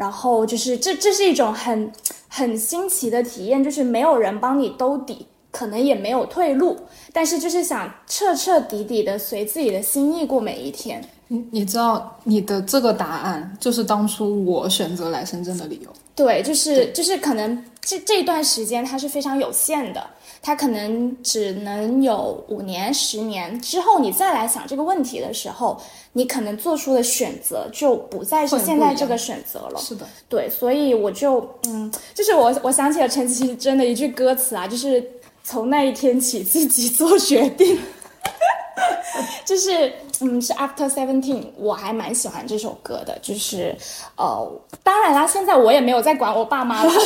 [0.00, 1.92] 然后就是这这是一种很
[2.26, 6.74] 很新奇的体验，就是没有人帮你兜底，可能也没有退路，
[7.12, 11.04] 但是就是想彻彻底底的随自己的心意过每一天。
[11.28, 15.90] 你你知道你的这个答案就是当初我选择来深圳的理由。
[16.14, 20.04] 对，就是就是可能这这段时间它是非常有限的，
[20.42, 25.80] 它可能只能有五年、十年之后，你再来想这个问题的时候，
[26.12, 29.80] 你可能做出的选择就不再是现在这个选择了。
[29.80, 35.02] 是的，对，所以我就嗯，就是我我想起了陈绮贞的一句歌词啊，就是
[35.42, 37.78] 从那一天起自己做决定。
[39.44, 43.18] 就是嗯，是 After Seventeen，我还蛮喜欢这首歌的。
[43.20, 43.76] 就是
[44.16, 44.48] 呃，
[44.82, 46.92] 当然啦，现在我也没有在管我爸妈了。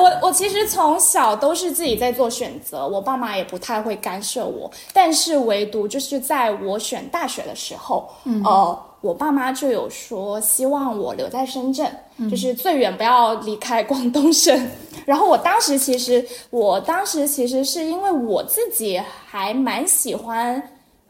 [0.00, 4.70] 我我其实从小都是自己在做选择，我爸妈也不太会干涉我。
[4.92, 8.08] 但是唯独就是在我选大学的时候，
[8.44, 11.90] 呃，我爸妈就有说希望我留在深圳，
[12.30, 14.70] 就是最远不要离开广东省。
[15.06, 20.62] 然后我当时其实，我当时其实是因为我自己还蛮喜欢。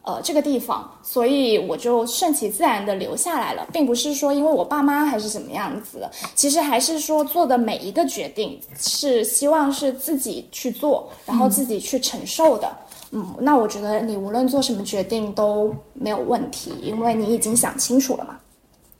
[0.03, 12.67] 呃，这个地方，所以我就顺其自然的留下来了，并不是说因为我爸妈还是怎么样子的，其实还是说做的每一个决定是希望是自己去做，然后自己去承受的。
[12.67, 12.90] 嗯，
[13.39, 18.37] 那我觉得你无论做什么决定都没有问题，因为你已经想清楚了嘛。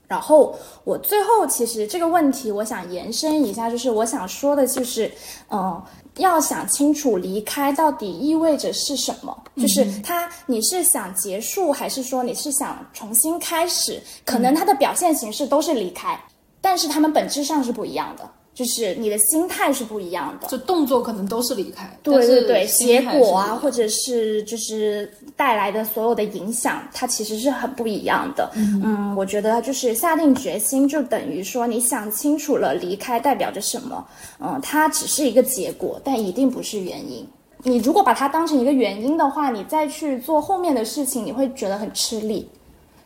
[0.07, 0.53] 然后
[0.83, 5.09] 我最后其实这个问题，我想延伸一下，就是我想说的就是，
[5.49, 5.81] 嗯、
[6.17, 14.03] 要想清楚离开到底意味着是什么，就是他你是想结束，还是说你是想重新开始？
[14.25, 16.21] 可能它的表现形式都是离开，
[16.59, 20.47] 但是它们本质上是不一样的，就是你的心态是不一样的。
[20.47, 28.51] 就动作可能都是离开，对对对，结果啊或者是就是带来的所有的影响，它其实是很不一样的。
[28.55, 34.05] 嗯我觉得就是下定决心，就等于说你想清楚了离开代表着什么。
[34.39, 37.25] 嗯，它只是一个结果，但一定不是原因。
[37.63, 42.49] 你如果把它当成一个原因的话，你再去做后面的事情，你会觉得很吃力。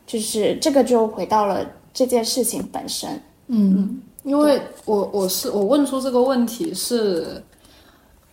[0.07, 3.21] 就是这个就回到了这件事情本身。
[4.25, 7.41] 因为我我是我问出这个问题是，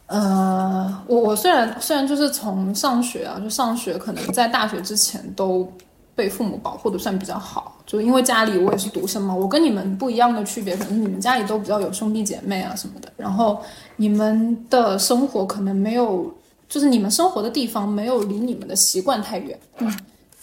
[0.07, 5.71] 呃，我我虽然虽然就是从上学啊，就上学可能在大学之前都
[6.15, 13.61] 被父母保护的算比较好，就因为家里我也是独生嘛，我跟你们不一样的区别，可能你们家里都比较有兄弟姐妹啊什么的，然后
[13.97, 16.33] 你们的生活可能没有，
[16.71, 19.95] 就是你们生活的地方没有离你们的习惯太远，嗯，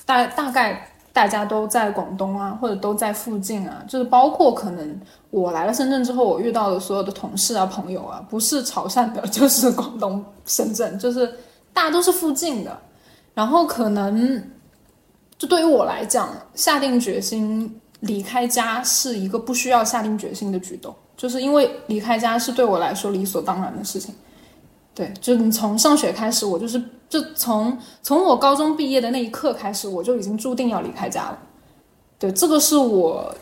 [0.05, 0.88] 大大概。
[1.11, 4.99] 大家都在广东啊，或者都在附近啊，就是包括可能
[5.31, 11.27] 我来了深圳之后，我遇到的所有的同事啊、朋友啊，不是潮汕的，就是广东、深圳，就是
[11.73, 12.77] 大家都是附近的。
[13.33, 14.41] 然后可能，
[15.37, 24.13] 就对于我来讲，下定决心离开家是一个不需要下定决心的举动，就是因为离开家是对我来说理所当然的事情。
[24.99, 31.39] 对，就你从上学开始，我就是就从从我高中毕业的那一刻开始，我就已经注定要离开家了。
[32.17, 33.33] 对，这个是我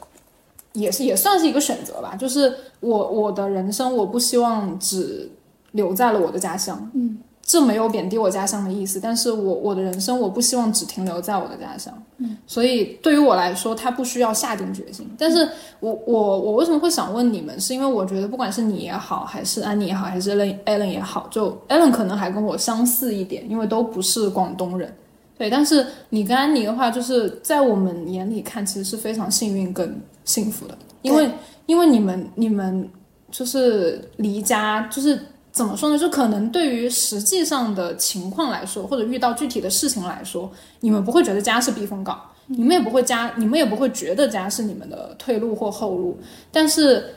[0.73, 5.31] 也是也算是一个选择吧，就是我我的人生，我不希望只
[5.71, 6.91] 留在了我的家乡。
[6.93, 7.17] 嗯，
[7.47, 11.93] 这没有贬低我家乡的意思，但是我我的人生，我不希望只停留在我的家乡。
[12.17, 15.09] 嗯，所以对于我来说，他不需要下定决心。
[15.17, 15.47] 但是
[15.79, 17.57] 我我我为什么会想问你们？
[17.57, 24.93] 是因为我觉得不管是你也好，还是安妮也好，还是 Allen Allen 也好，就 Allen 可能还跟我相似一点，因为都不是广东人。
[25.37, 31.29] 对，但是你跟安妮的话，就是在我们眼里看，其实是非常幸运跟幸福的，因为
[31.67, 32.89] 因为你们你们
[33.31, 35.17] 就是离家，就是
[35.57, 35.97] 怎么说呢？
[35.97, 40.49] 就可能对于实际上的情况来说，或者遇到具体的事情来说，
[40.79, 46.17] 你们不会觉得家是避风港，你们也不会家，你们也不会觉得家是你们的退路或后路，
[46.51, 47.13] 但是。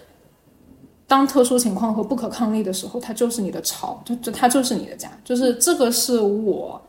[1.11, 6.81] 当特殊情况和不可抗力的时候，它就是你的巢，就就它就是你的家，就是这个是我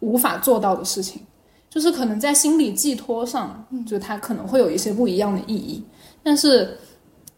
[0.00, 1.20] 无法做到的事情，
[1.68, 5.84] 就是可能在心理寄托上，就它可能会有一些不一样的意义。
[6.22, 6.74] 但是，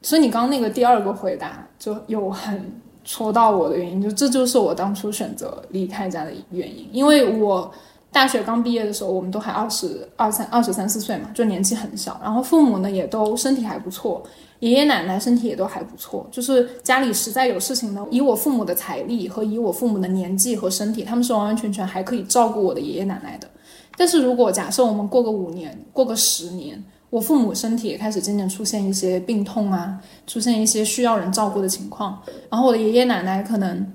[0.00, 2.64] 所以你刚刚那个第二个回答就有很
[3.10, 7.72] 戳到我的原因，就这就是我当初选择离开家的原因，因为我
[8.12, 14.22] 大学刚毕业的时候，我们都还二十二三、二十三四岁嘛，就年纪很小，然后父母呢也都身体还不错。
[14.60, 23.48] 爷爷奶奶身体也都还不错，就是家里实在有事情呢，以我父母的财力和以我父母的年纪和身体，他们是完完全全还可以照顾我的爷爷奶奶的。
[23.96, 33.86] 但是如果假设我们过个五年，过个十年，我父母身体也开始渐渐出现一些病痛啊，出现一些需要人照顾的情况，然后我的爷爷奶奶可能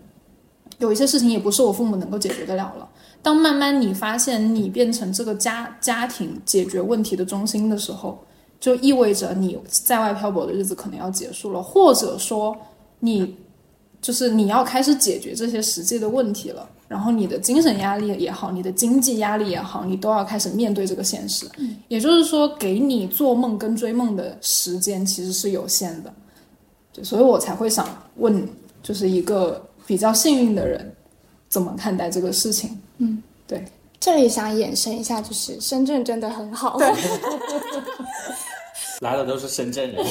[0.80, 2.90] 有一些事情也不是我父母能够解决得了了。
[3.22, 8.20] 当慢慢你发现你变成这个家家庭解决问题的中心的时候，
[8.60, 12.56] 就意味着你在外漂泊的日子可能要结束了，或者说
[13.00, 13.38] 你
[14.02, 16.68] 就是你要开始解决这些实际的问题了。
[16.94, 21.50] 然后你的精神压力也好，你的经济压力也好，你都要开始面对这个现实。
[21.88, 26.14] 也就是说，给你做梦跟追梦的时间其实是有限的。
[26.94, 28.48] 对，所以我才会想问，
[28.84, 30.96] 就是一个比较幸运的人
[31.50, 32.80] 怎么看待这个事情。
[33.00, 33.66] 嗯，对，
[34.00, 36.78] 这里想延伸一下，就是深圳真的很好。
[39.02, 40.06] 来的都是深圳人。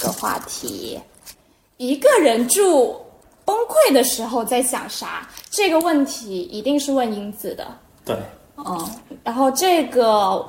[0.00, 1.00] 个话题：
[1.76, 3.00] 一个人住
[3.44, 5.28] 崩溃的时候在想啥？
[5.50, 7.66] 这个问题一定是问英子的。
[8.04, 8.16] 对，
[8.56, 8.90] 嗯，
[9.24, 10.44] 然后这个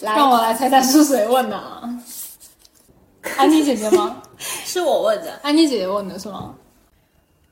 [0.00, 1.82] 来让我来猜猜是谁问的啊？
[3.38, 4.22] 安妮姐姐吗？
[4.38, 6.54] 是我问的，安妮姐姐问的是吗？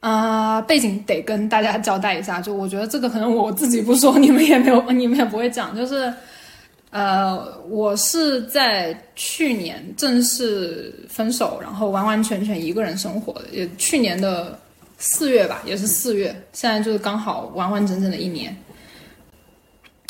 [0.00, 5.76] 啊、背景得跟大家交代一下，就我觉得这个可能我自己不说，你们也没有，你们也不会讲。
[5.76, 6.12] 就是，
[6.90, 14.58] 呃，我是在去年正式分手，然后完完全全一个人生活的，也去年的
[14.98, 18.56] 四月吧，也是四月，现在就是刚好完完整整的一年。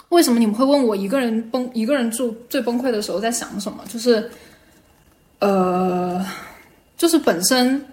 [0.09, 3.85] 为什么你们会问我一个人崩一个人住最崩溃的时候在想什么？
[3.87, 4.31] 就是，
[5.39, 6.26] 呃，
[6.97, 7.85] 就是本身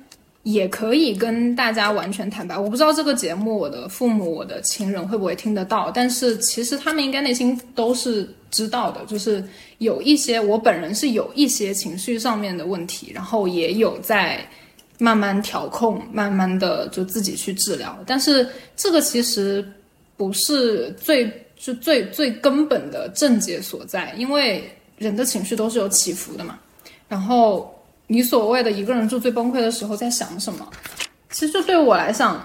[0.48, 2.58] 也可以跟大家完全坦白。
[2.58, 9.04] 我不知道这个节目我的父母、我的亲人会不会听得到，但是其实他们应该内心都是知道的。
[9.08, 9.44] 就是
[9.80, 14.40] 有一些我本人是有一些情绪上面的问题，然后也有在
[14.98, 18.02] 慢慢调控，慢慢的就自己去治疗。
[18.08, 19.70] 但是这个其实
[20.16, 24.64] 不是最就最最根本的症结所在，因为
[24.98, 26.58] 人的情绪都是有起伏的嘛。
[27.10, 27.77] 然后
[28.08, 30.68] 你所谓的一个人住最崩溃的时候在想什么？
[31.30, 32.42] 其实就对我来讲，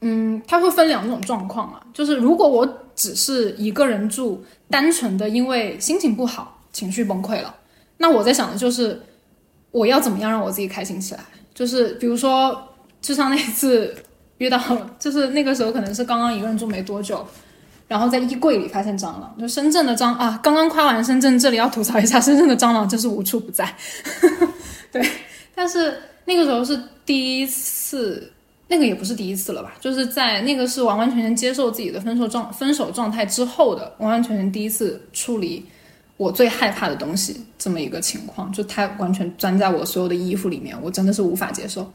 [0.00, 1.82] 嗯，它会分两种状况啊。
[1.92, 7.54] 就是如果我只是一个人住，单纯的因为心情不好，情绪崩溃了，
[7.96, 9.00] 那我在想的就是
[9.72, 11.20] 我要怎么样让我自己开心起来。
[11.54, 12.56] 就是比如说，
[13.00, 13.94] 就像那次
[14.38, 14.60] 遇到，
[14.98, 17.26] 就是那个时候可能是刚刚一个人住没多久。
[17.88, 23.74] 然后在衣柜里发现蟑螂，就深圳的蟑啊，刚刚夸完深圳，这里要吐槽一下，深圳的蟑螂真是无处不在。
[24.92, 25.06] 对，
[25.54, 28.32] 但是那个时候是第一次，
[28.68, 29.74] 那个也不是第一次了吧？
[29.80, 35.64] 就是在那个是完完全全接受自己的分手状分手状态之后的，完完全全第一次处理
[36.16, 41.90] 我最害怕的东西这么一个情况，就它完全钻在我所有的衣服里面，我真的是无法接受。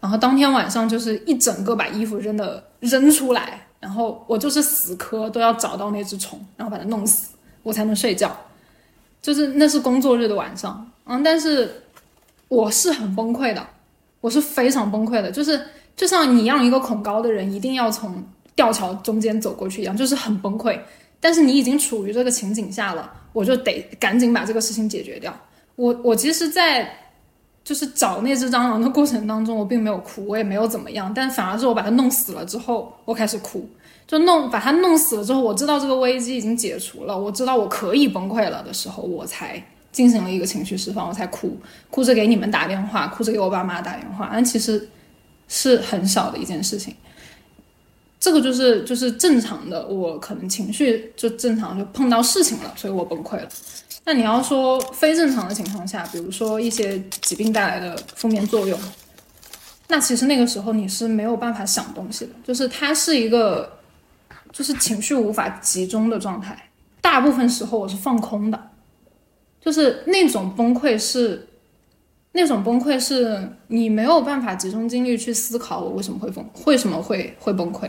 [0.00, 7.32] 然后当天晚上就是一整个把衣服扔的扔出来，然后我就是死磕都要找到那只虫，然后把它弄死，
[7.62, 8.36] 我才能睡觉。
[9.22, 11.82] 就是那是工作日的晚上，嗯，但是
[12.48, 13.66] 我是很崩溃的，
[14.20, 15.60] 我是非常崩溃的，就是
[15.96, 18.22] 就像你让一个恐高的人一定要从
[18.54, 20.78] 吊桥中间走过去一样，就是很崩溃。
[21.20, 25.34] 但是你已经处于这个情景下了，我就得赶紧把这个事情解决掉。
[25.76, 26.88] 我我其实，在
[27.64, 33.66] 就是找那只蟑螂的过程当中，我并没有哭，我也没有怎么样，但反而是我把它弄死了之后，我开始哭。
[34.06, 39.60] 就弄把它弄死了之后，我知道这个危机已经解除了，我知道我可以崩溃了的时候，我才
[39.94, 41.56] 进行了一个情绪释放，我才哭，
[41.88, 44.90] 哭着给你们打电话，哭着给我爸妈打电话，但其实
[45.46, 46.94] 是很小的一件事情。
[48.18, 53.48] 这个就是就是正常的，我可能情绪就正常，就碰到事情了，所以我崩溃了。
[54.04, 58.78] 那你要说非正常的情况下，比如说一些疾病带来的负面作用，
[59.88, 63.78] 那其实那个时候你是没有办法想东西的，就是它是一个
[64.50, 66.70] 就是情绪无法集中的状态。
[67.00, 68.70] 大部分时候我是放空的，
[69.64, 71.48] 就是那种崩溃是
[72.32, 77.88] 那种崩溃是你没有办法集中精力去思考我为什么会崩，为什么会会崩溃，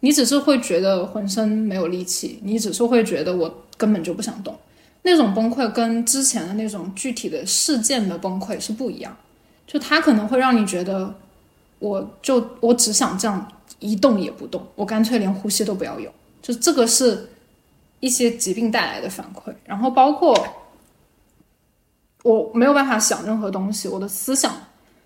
[0.00, 4.56] 你只是会觉得浑身没有力气，你只是会觉得我根本就不想动。
[5.02, 9.16] 那种崩溃跟之前的那种具体的事件的崩溃是不一样，
[9.66, 11.12] 就它可能会让你觉得，
[11.80, 16.08] 我就我只想这样一动也不动，我干脆连呼吸都不要有，
[16.40, 17.30] 就这个是
[18.00, 20.36] 一些疾病带来的反馈，然后包括
[22.26, 24.52] 我没有办法想任何东西，我的思想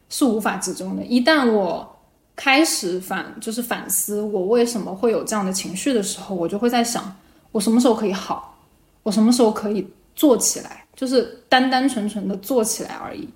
[0.09, 1.05] 是无法集中的。
[1.05, 1.97] 一旦我
[2.35, 7.15] 开始反就是反思我为什么会有这样的情绪的时候，我就会在想，
[7.53, 8.57] 我什么时候可以好。
[9.03, 10.85] 我什么时候可以做起来？
[10.95, 13.29] 就是单单纯纯的做起来而已。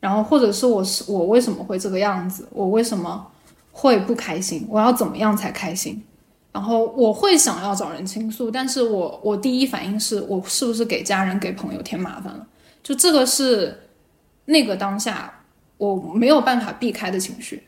[0.00, 2.48] 然后，或者是我是我为什么会这个样子？
[2.52, 3.26] 我为什么
[3.72, 4.64] 会不开心？
[4.68, 6.02] 我要怎么样才开心？
[6.52, 12.46] 然后我会想要找人倾诉，但是我我第一反应是我是不是给家人给朋友添麻烦了？
[12.82, 13.88] 就这个是
[14.44, 15.44] 那个当下
[15.76, 17.62] 我没有办法避开的情绪。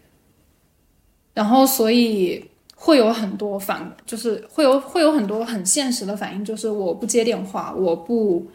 [1.34, 2.44] 然后，所以。
[2.82, 8.46] 会有很多反，就是会有会有很多很现实的反应，就是我不接电话，我不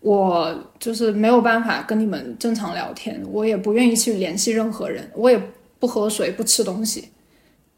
[0.00, 5.38] 我就是没有办法跟你们正常聊天，我也不愿意去联系任何人，我也
[5.78, 7.10] 不喝水，不吃东西。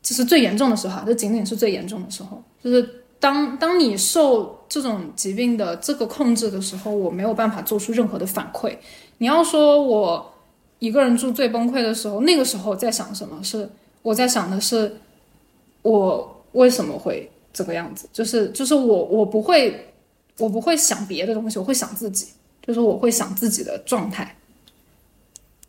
[0.00, 2.40] 这是最严重的时候，这仅仅是最严重的时候。
[2.62, 8.76] 就是当当你受这种疾病的这个控制的时候，我没有办法做出任何的反馈。
[9.18, 10.34] 你要说我
[10.78, 13.42] 一个人住最崩溃的时候，那个时候在想什么？
[13.42, 13.68] 是
[14.02, 14.96] 我在想的是
[15.82, 18.08] 我为什么会这个样子？
[18.12, 19.92] 就是就是我我不会
[20.38, 22.28] 我不会想别的东西，我会想自己，
[22.64, 24.36] 就是我会想自己的状态。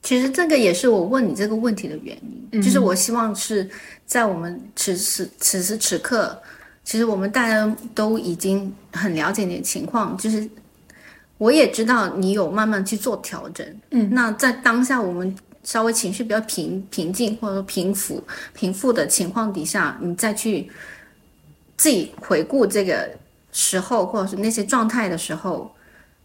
[0.02, 3.70] 其实这个也是我问你这个问题的原因，嗯就是我希望是
[4.06, 6.42] 在我们此时此时此刻，
[6.90, 10.50] 其实我们大家都已经很了解你的情况，就是
[11.38, 18.24] 我也知道你有慢慢去做调整，嗯，那在当下我们稍微情绪比较平平静或者说平复
[18.56, 20.68] 平复的情况底下，你再去
[21.78, 23.08] 自己回顾这个
[23.52, 25.72] 时候或者是那些状态的时候，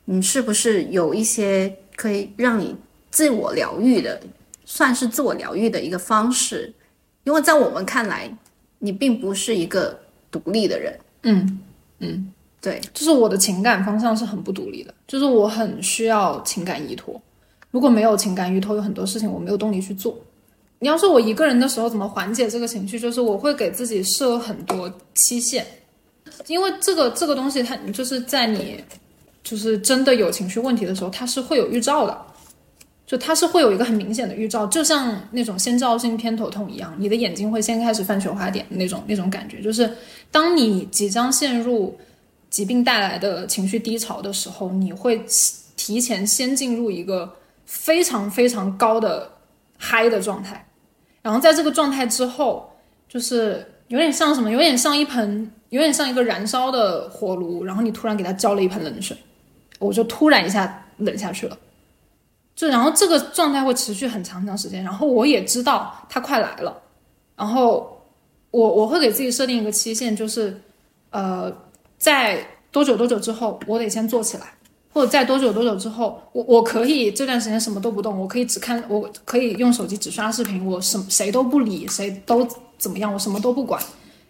[0.06, 2.74] 你是不是有一些可以让你
[3.10, 4.18] 自我疗愈的，
[4.64, 6.72] 算是自我疗愈的一个方式，
[7.24, 8.34] 因为在我们看来，
[8.78, 10.00] 你并不是一个
[10.34, 10.98] 独立的人。
[11.22, 11.60] 嗯
[12.00, 17.20] 嗯，对，就是我的情感方向是很不独立的，就是我很需要情感依托。
[17.70, 20.18] 如果没有情感依托，有很多事情我没有动力去做。
[20.80, 25.64] 你要说我一个人的时候怎么缓解这个情绪，就是我会给自己设很多期限，
[26.48, 28.82] 因为这个这个东西它就是在你
[29.42, 32.18] 就是真的有情绪问题的时候，它是会有预兆的。
[33.06, 39.88] 就它是会有一个很明显的预兆，就像那种先兆性偏头痛一样，你的眼睛会先开始泛雪花点那种那种感觉，就是
[40.34, 41.96] 当你即将陷入
[42.50, 45.24] 疾病带来的情绪低潮的时候，你会
[45.76, 49.30] 提前先进入一个非常非常高的
[49.78, 50.66] 嗨的状态，
[51.22, 52.68] 然后在这个状态之后，
[53.08, 59.16] 就是有点像什么，有点像一盆，有点像一个燃烧的火炉，然后你突然给它浇了一盆冷水，
[59.78, 61.56] 我就突然一下冷下去了。
[62.56, 66.76] 就然后这个状态会持续很长很长时间，然后我也知道它快来了，
[67.36, 67.93] 然后
[68.54, 70.60] 我我会给自己设定一个期限，就是
[71.10, 71.52] 呃，
[71.98, 72.38] 在
[72.70, 74.54] 多久多久之后，我得先做起来，
[74.92, 82.46] 或者在多久多久之后，我我可以这段时间什么都不动，我可以只看，我可以用手机只刷视频，我什谁都不理，谁都
[82.78, 83.82] 怎么样，我什么都不管，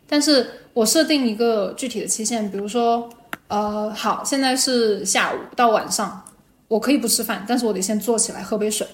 [0.08, 3.10] 但是我设定一个具体的期限，比如说
[3.48, 6.22] 呃，好，现在是下午到晚上。
[6.66, 8.86] 我可以不吃饭，但是我得先坐起来喝杯水，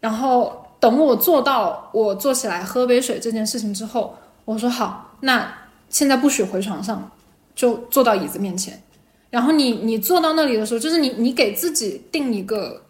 [0.00, 4.14] 然后等我做到我坐起来喝杯水这件事情之后，
[4.48, 5.46] 我说好，那
[5.90, 7.10] 现在不许回床上，
[7.54, 8.82] 就坐到椅子面前，
[9.28, 12.80] 然后你你坐到那里的时候，就是你你给自己定一个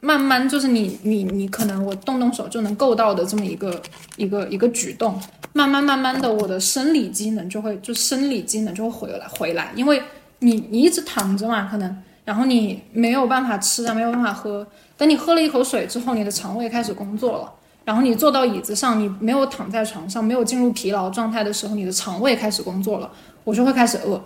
[0.00, 3.80] 慢慢就是你你你可能我动动手就能够到的这么一个
[4.18, 5.18] 一个一个举动，
[5.54, 10.02] 慢慢慢慢的我的生理机能就会就生理机能就会回来回来，因为
[10.40, 12.02] 你你一直躺着嘛，可能。
[12.26, 14.66] 然后你没有办法吃啊，没有办法喝。
[14.98, 17.50] 等你喝了一口水之后，你的肠胃开始工作了。
[17.88, 23.10] 然后你坐到椅子上，你没有躺在床上，没有进入疲劳状态的时候，你的肠胃开始工作了，
[23.44, 24.20] 我就会开始饿。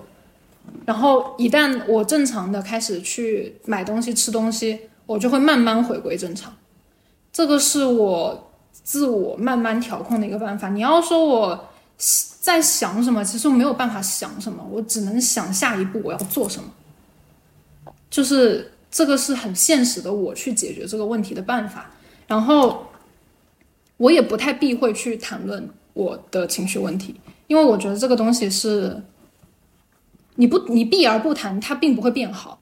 [0.85, 6.53] 然后一旦我正常的开始去买东西、吃东西，我就会慢慢回归正常。
[7.33, 10.69] 这个是我自我慢慢调控的一个办法。
[10.69, 11.69] 你要说我
[12.41, 16.69] 在想什么，其实我没有办法想什么，我只能想下一步我要做什么。
[18.11, 21.89] 就是这个是很现实的，我去解决这个问题的办法。
[22.27, 22.85] 然后
[24.03, 27.15] 我也不太避讳去谈论我的情绪问题，
[27.47, 29.01] 因为我觉得这个东西是
[30.35, 32.59] 你不你避而不谈，它并不会变好；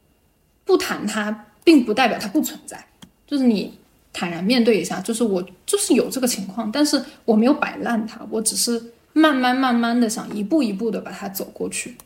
[0.66, 2.84] 不谈它，并不代表它不存在。
[3.26, 3.72] 就是你
[4.12, 11.96] 坦然面对一下，就是我就是有这个情况，但是我没有摆烂它，我只是慢慢慢慢的想一步一步的把它走过去。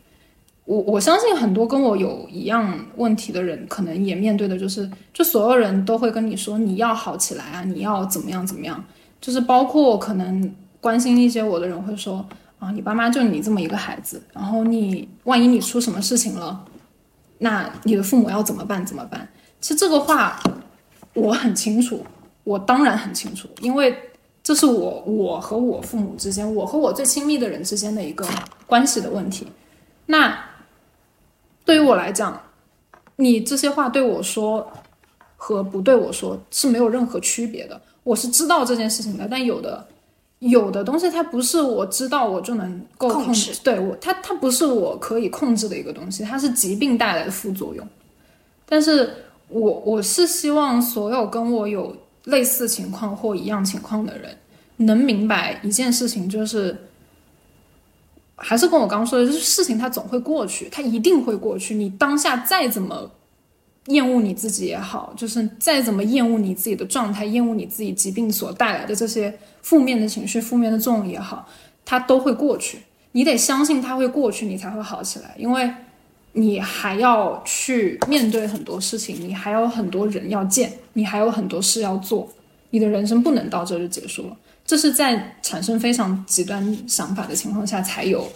[0.63, 8.83] 我我相信很多跟我有一样问题的人，可能也面对的就是，就所有人都会跟你说你要好起来啊，你要怎么样怎么样，
[9.25, 12.23] 就是包括可能关心一些我的人会说
[12.59, 16.63] 啊，你爸妈就你这么一个孩子，然后你万一你出什么事情了，
[17.39, 19.27] 那你的父母要怎么办怎么办？
[19.59, 20.39] 其实这个话
[21.15, 22.05] 我很清楚，
[22.43, 23.97] 我当然很清楚，因为
[24.43, 28.27] 这是我我和我父母之间，我和我最亲密的人之间的一个
[28.67, 29.47] 关系的问题，
[30.05, 30.37] 那。
[31.65, 32.39] 对于我来讲，
[33.15, 34.71] 你这些话对我说
[35.45, 37.79] 和不对我说是没有任何区别的。
[38.01, 39.85] 我是知道这件事情的，但有的
[40.39, 47.87] 有的东西它不是我知道我就能够控制，对我它它不是我可以控制的一个东西，它是疾病带来的副作用。
[48.65, 49.13] 但是
[49.49, 54.35] 我我是希望所有跟我有类似情况或一样情况的人
[54.77, 56.75] 能明白一件事情，就是。
[58.37, 61.73] 还是跟我刚刚说的，就是事情它总会过去，它一定会过去。
[61.73, 63.09] 你当下再怎么
[63.87, 71.47] 厌恶你自己也好，就是再怎么厌恶你自己的状态，厌恶你自己疾病所带来的这些负面的情绪、负面的作用也好，
[71.85, 72.79] 它都会过去。
[73.11, 75.71] 你得相信它会过去，你才会好起来，因为
[76.33, 82.27] 你还要去面对很多事情，你还有很多人要见，你还有很多事要做，
[82.71, 84.35] 你的人生不能到这就结束了。
[84.65, 88.27] 这是在产生非常极端想法的情况下才有，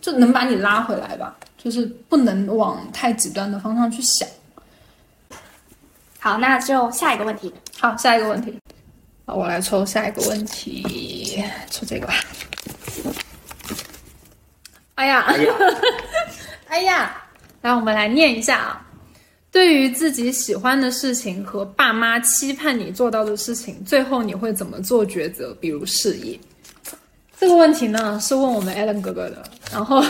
[0.00, 4.28] 就能把你拉回来吧，就是不能往太极端的方向去想。
[6.18, 7.52] 好，那就下一个问题。
[7.78, 8.58] 好，下一个问题，
[9.24, 12.14] 好，我来抽下一个问题，抽这个吧。
[14.96, 15.54] 哎呀，哎呀，
[16.68, 17.22] 哎呀，
[17.62, 18.84] 来，我们来念一下啊。
[19.50, 25.54] 对于自己喜欢的事情和爸妈期盼你做到的事情，最后你会怎么做抉择？
[25.60, 26.38] 比如事业。
[27.38, 29.42] 这个问题呢，是问我们 Alan 哥哥的，
[29.72, 30.02] 然后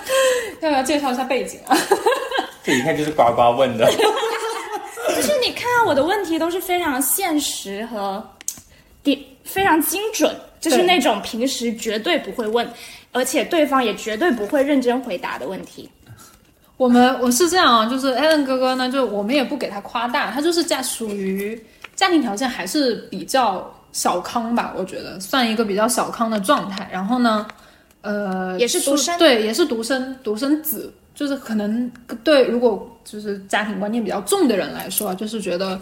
[0.60, 1.76] 要不要介绍一下背景啊？
[2.62, 3.90] 这一看就是呱呱问的。
[5.46, 8.22] 就是你看到我的问题都是非常现实和
[9.02, 12.68] 点非常精准，就是那种平时绝对不会问，
[13.12, 15.88] 而且对方也绝对不会认真回答的问题。
[16.76, 21.58] 我们我是这样啊，就是 Allen 哥哥呢，就我们也不给他夸大，他就是家属于
[21.94, 26.86] 家庭条件还是比较小康吧，我觉得算一个比较小康的状态。
[26.92, 27.46] 然后呢，
[28.02, 31.90] 呃，也是独生对，也是独生独生子，就是可能
[32.22, 35.80] 对如果就是家庭观念比较重的人来说啊，就是觉得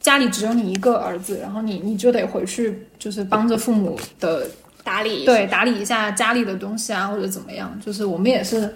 [0.00, 4.46] 家里只有你一个儿子，然后你你就得回去就是帮着父母的
[4.82, 7.78] 打理对，打理一下家里的东西啊，或者怎么样。
[7.84, 8.72] 就是我们也是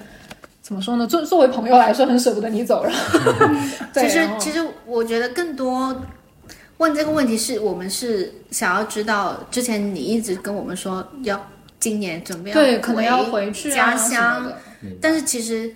[0.60, 1.06] 怎么说呢？
[1.06, 3.46] 作作为朋友来说，很舍不得你走，然后，
[3.96, 5.98] 其实其实我觉得更多
[6.76, 11.40] 问这个问题是我们是想要知道，之前你一直跟我们说要
[11.80, 14.52] 今年准备要对可能要回去啊家乡，
[15.00, 15.74] 但是其实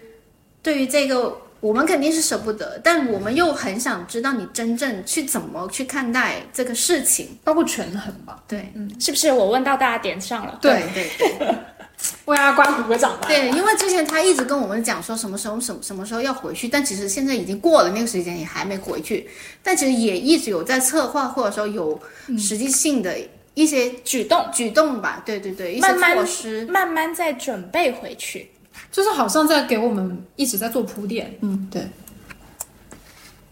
[0.68, 1.34] 对于这个。
[1.60, 7.36] 我们肯定是舍不得，但我们又很想知道你真正去怎么去看待这个事情。
[7.42, 8.40] 包括权衡吧。
[8.46, 10.56] 对，嗯是不是我问到大家点上了？
[10.62, 11.56] 对对对
[12.26, 13.26] 为阿瓜鼓个掌吧。
[13.26, 19.28] 对，因为之前他一直跟我们讲说什么时候什么什么时候要回去，但其实现在已经过了那个时间，也还没回去。
[19.60, 22.00] 但其实也一直有在策划，或者说有
[22.38, 23.18] 实际性的
[23.54, 25.20] 一些举动举动吧。
[25.26, 26.64] 对对对，一些慢慢措施。
[26.66, 28.48] 慢慢在准备回去。
[28.90, 31.36] 就是好像在给我们一直在做铺垫。
[31.40, 31.82] 嗯，对。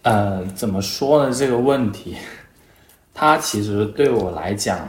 [0.03, 1.35] 呃，怎么说呢？
[1.35, 2.17] 这个问题，
[3.13, 4.89] 它其实对我来讲，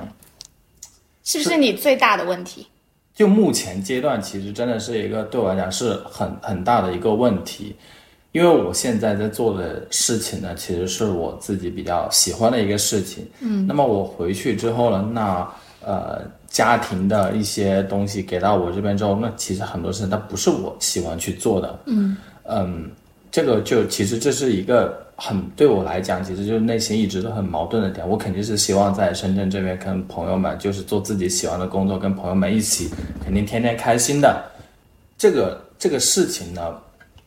[1.24, 2.68] 是不是你最大的问题？
[3.16, 7.76] 就目前阶段，其实真的是一个对我来讲是很很大的一个问题，
[8.32, 13.28] 因为我现在在做的事情呢，其实是我自己比较喜欢的一个事情。
[13.40, 15.52] 嗯，那么我回去之后呢，那
[15.84, 21.80] 呃家庭的一些东西给到我这边之后，那其实很多事情它不是我喜欢去做的。
[21.86, 22.90] 嗯嗯，
[23.32, 28.08] 这个就其实这是一个很对我来讲，其实就是内心一直都很矛盾的点。
[28.08, 32.90] 我肯定是希望在深圳这边跟朋友们，就是做自己喜欢的工作，跟朋友们一起，
[33.24, 34.44] 肯定天天开心的。
[35.18, 36.62] 这个这个事情呢，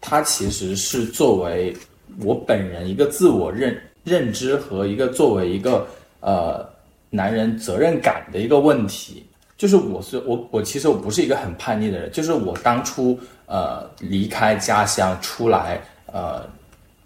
[0.00, 1.76] 它其实是作为
[2.22, 5.86] 我本人一个自我认认知和一个作为一个
[6.20, 6.66] 呃
[7.10, 9.26] 男人责任感的一个问题。
[9.56, 15.78] 就是我是我我其实我不是一个很叛逆的人，就是我当初呃离开家乡出来
[16.10, 16.48] 呃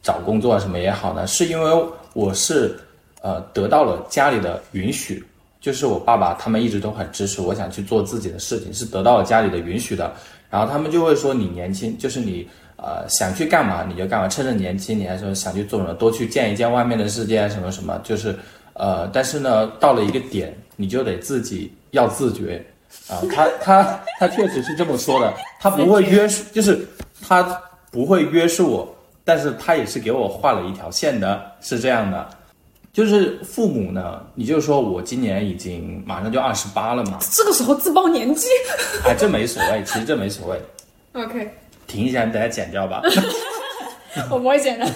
[0.05, 2.79] 找工作什么也好呢，是因为我是
[3.23, 5.25] 呃得到了家里的允许，
[5.61, 10.13] 就是我爸爸他们一直都很支持我想去做自己的事情，是得到了家里的允许的。
[10.49, 18.33] 然后他们就会说你年轻，就是你呃想去干嘛你就干嘛，趁着年轻你还说想去做什么，多去见一见外面的世界什么什么，就是
[18.75, 22.65] 呃，但是呢到了一个点，你就得自己要自觉
[23.09, 26.87] 啊、他他他确实是这么说的， 他不会约束，就是
[27.27, 27.43] 他
[27.91, 32.29] 不会约束我，但是他也是给我画了一条线的，是这样的。
[32.93, 38.47] 就是父母呢，你就说我今年已经马上就二十八了嘛，这个时候自报年纪。
[39.05, 40.61] 哎，这没所谓，其实这没所谓。
[41.21, 41.51] OK，
[41.89, 43.03] 停一下，你等下剪掉吧。
[44.31, 44.87] 我不会剪的。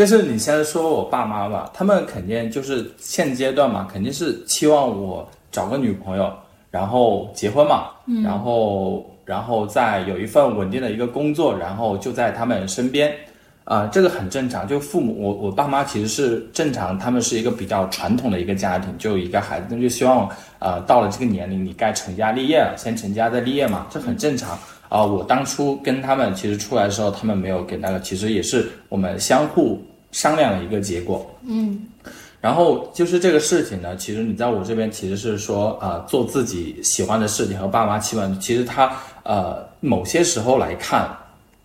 [0.00, 6.32] 就是你先说我爸妈吧，他们肯定就是现阶段嘛，肯定是期望我找个女朋友，
[6.70, 7.90] 然后结婚嘛，
[8.24, 13.14] 然后然后再有一份稳定的一个工作，然后就在他们身边，
[13.64, 14.66] 啊、这个很正常。
[14.66, 20.26] 就父母，我我爸妈其实是正常，他们是一个比较传统的一个家庭，就一个孩子，那就希望
[20.60, 24.58] 呃到了这个年龄，你该成家立业了，先成家再立业嘛，这很正常。
[24.88, 29.78] 啊、我当初跟他们其实出来的时候，他们没有给那个，其实也是我们相互
[30.12, 31.28] 商量了一个结果。
[31.46, 31.86] 嗯，
[32.40, 38.90] 然后就是这个事情呢，其实你在我这边其实是说，呃，做自己喜欢的事情和爸妈期望，其实他
[39.22, 41.08] 呃某些时候来看，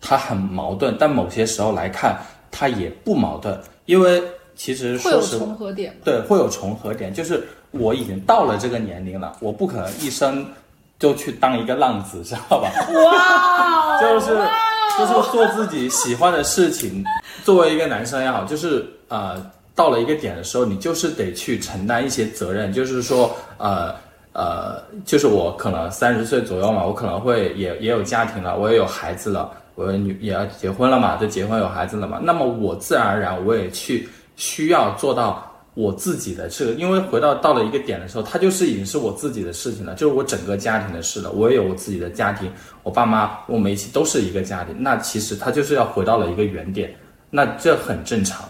[0.00, 2.18] 他很矛盾，但某些时候来看，
[2.50, 4.22] 他也不矛盾，因为
[4.54, 5.96] 其实会有说实重合点？
[6.04, 10.46] 对，会有重合点，就是我已经到了这个年龄了，我不可能一生
[10.98, 12.70] 就去当一个浪子，知道吧？
[13.04, 14.26] 哇， 就是
[14.98, 17.04] 就是做自己喜欢的事情。
[17.46, 19.40] 作为一个男生也好，就是呃，
[19.72, 23.94] 到了一个点的时候，你就是得去承担一些责任，就是说呃。
[24.38, 32.20] 呃，就是我可能三十岁左右嘛，我可能会也也有家庭了，我也有孩子了，我女也要结婚了嘛，就结婚有孩子了嘛。
[32.22, 41.30] 那么我自然而然我也去需要做到我自己的这个，因为回到到了一个点的时候，它就是已经是我自己的事情了，就是我整个家庭的事了。
[41.30, 46.94] 我也有我自己的家庭，我爸妈我们一起都是一个家庭，那其实它就是要回到了一个原点，
[47.30, 48.48] 那这很正常。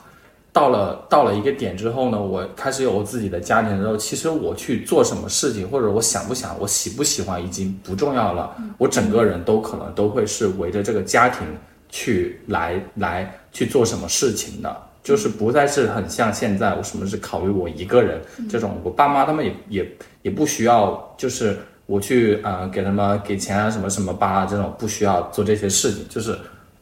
[0.53, 8.57] 到了到了一个点之后呢，我开始有我自己的家庭之后，其实我去做什么事情，或者我想不想，我喜不喜欢，已经不重要了。
[8.79, 11.47] 我整个人都可能都会是围着这个家庭
[11.91, 18.18] 去来来去做什么事情的，就是不再是很像现在，我什么是考虑我一个人
[18.49, 26.35] 这种，我爸妈他们也也也不需要，就是我去呃给他们给钱啊什么什么吧这种不需要做这些事情，就是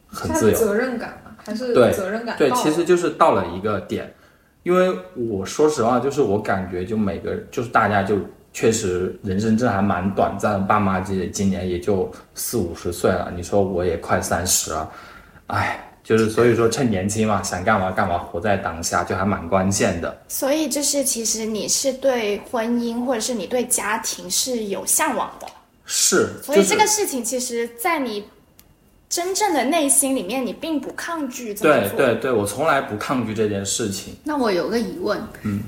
[0.07, 0.57] 很自由。
[0.57, 1.24] 责任感吗？
[1.45, 4.11] 还是对责任感对，其实就是到了一个点，
[4.63, 8.17] 因为我说实话，就是我感觉就每个就是大家就
[8.51, 14.91] 确实人生真的还蛮短暂的，爸妈这今年也就四五十岁了，你说我也快三十了，
[15.47, 20.17] 哎，就是所以说趁年轻嘛，想干嘛干嘛，活在当下就还蛮关键的。
[20.27, 25.47] 所以就是其实你是对婚姻或者是你对家庭是有向往的，
[25.85, 28.23] 是，所就是以这个事情其实，在你
[29.07, 31.97] 真正的内心里面，你并不抗拒这么做。
[31.97, 34.15] 对对对，我从来不抗拒这件事情。
[34.23, 35.61] 那我有个疑问，嗯，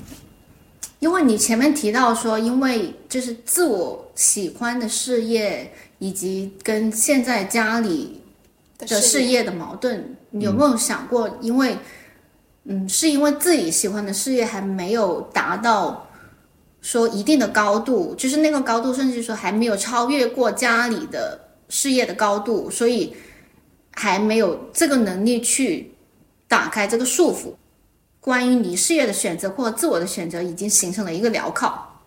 [0.98, 8.20] 因为你前面提到说，因为就是自我喜欢的事业以及跟现在家里
[8.78, 11.76] 的事业的矛盾，你有没有想过，因为
[12.64, 16.06] 嗯，是因为自己喜欢的事业还没有达到
[16.82, 23.14] 说一定的高度，就是那个高度，甚至说还没有超越过家里的事业的高度，所以
[24.00, 25.92] 还没有这个能力去
[26.46, 27.52] 打开这个束缚。
[28.20, 32.00] 关于你事业的选择或者自我的选择，已经形成了一个镣铐。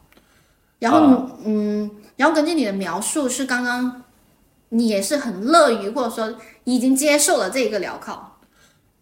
[0.79, 4.03] 然后，嗯，然后根据你的描述，是刚刚
[4.69, 6.33] 你也是很乐于或者说
[6.63, 8.25] 已经接受了这一个镣铐。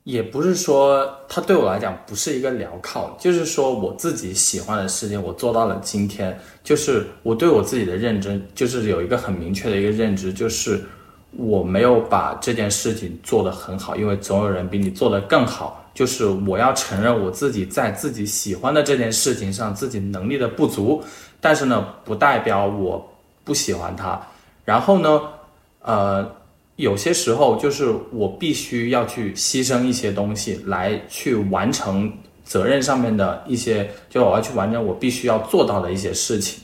[0.05, 10.83] 也不是说它对我来讲不是一个镣铐，就是说我自己喜欢的事情，我做到了今天，就是我对我自己的认真，就是有一个很明确的一个认知，就是
[11.31, 15.75] 我没有把这件事情做得很好，因为总有人比你做得更好。
[15.93, 21.03] 就是我要承认我自己在自己喜欢的这件事情上自己能力的不足，
[21.41, 23.11] 但是呢，不代表我
[23.43, 24.17] 不喜欢它。
[24.63, 25.21] 然后呢，
[25.81, 26.31] 呃，
[26.77, 32.09] 有些时候就是我必须要去牺牲一些东西来去完成
[32.45, 36.63] 责任上面的一些，就我要去完成我必须要做到的一些事情，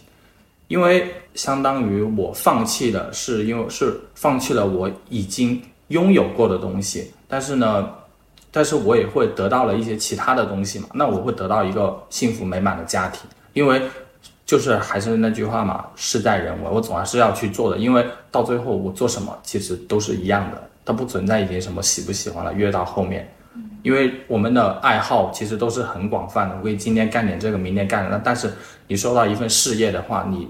[0.68, 7.89] 因为相当于我放弃的是因为是放弃了我已经拥有过的东西，但是呢。
[8.57, 13.82] 但是我也会得到了一些其他的东西嘛，那我会得到一个幸福美满的家庭，因为
[14.45, 23.30] 就是还是那句话嘛，事在人为，我总还是要去做的，因为到最后我做什么其实都是一样的，它不存在已经什么喜不喜欢了，越到后面，
[23.86, 28.51] 因为我们的爱好其实都是很广泛的，我可以今天干点这个，明天干点那，但是
[28.88, 30.47] 你收到一份事业的话，你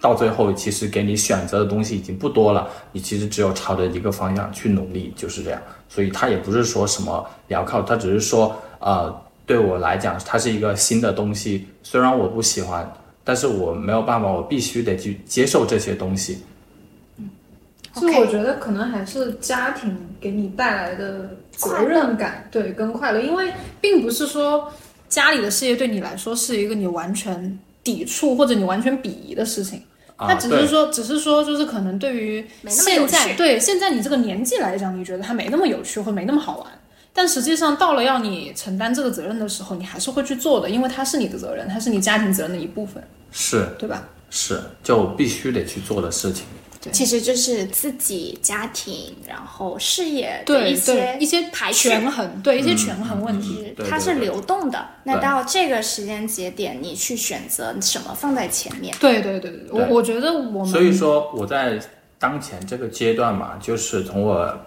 [0.00, 5.60] 到最后其实给你选择的东西已经不多了，你其实只有朝着一个方向去努力，就是这样。
[5.88, 9.12] 所以它也不是说什么镣铐，它只是说，呃，
[9.44, 11.66] 对我来讲，它是一个新的东西。
[11.82, 12.88] 虽然我不喜欢，
[13.24, 16.38] 但是我没有办法，我必须得去接受这些东西。
[17.18, 17.28] 嗯
[17.94, 24.72] 就我觉得可能还是家庭给你带来的责任感，对，跟快乐，因为并不是说
[25.08, 29.82] 家里的事业对你来说是一个你完全抵触或者你完全鄙夷的事情。
[30.18, 36.66] 他只是说，只是说，就是可能对于现在对现在你这个年纪来讲，你觉得它没那么有趣或没那么好玩，
[37.12, 44.08] 但实际上到了要你承担这个责任的时候，你还是会去做的，因为它是你的责任，它是你家庭责任的一部分，是对吧？
[44.30, 46.44] 是，就必须得去做的事情。
[46.90, 53.72] 其实就是自己家庭，然后事业的对一些一些排权衡，对一些权衡问题。
[53.88, 54.84] 它是流动的。
[55.04, 58.94] 那到这个时间节点，你去选择什么放在前面。
[58.98, 61.78] 对对对对，我对我觉得我们所以说我在
[62.18, 64.58] 当前这个阶段嘛，就是从我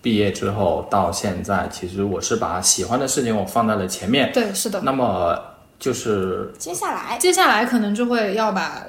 [0.00, 4.30] 毕业之后到现在，其实我是把喜欢的事情我放在了前面。
[4.32, 5.36] 对是的，那么
[5.78, 8.86] 就是接下来，接下来可能就会要把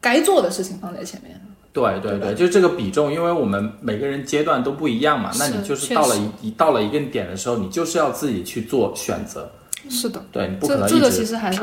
[0.00, 1.38] 该做的事情放在前面。
[1.74, 9.50] 对对对，就这个比重，因为我们每个人阶段都不一样嘛，那你就是到了一一到了一个点的时候，你就是要自己去做选择，
[9.90, 11.60] 是的，对你不可这这个能一直其实还是。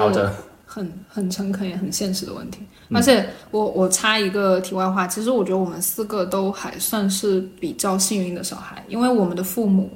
[0.74, 2.59] 很很诚恳也很现实的问题。
[2.88, 9.89] 嗯而且我我插一个题外话，其实我觉得我们四个都还算是比较幸运的小孩，因为我们的父母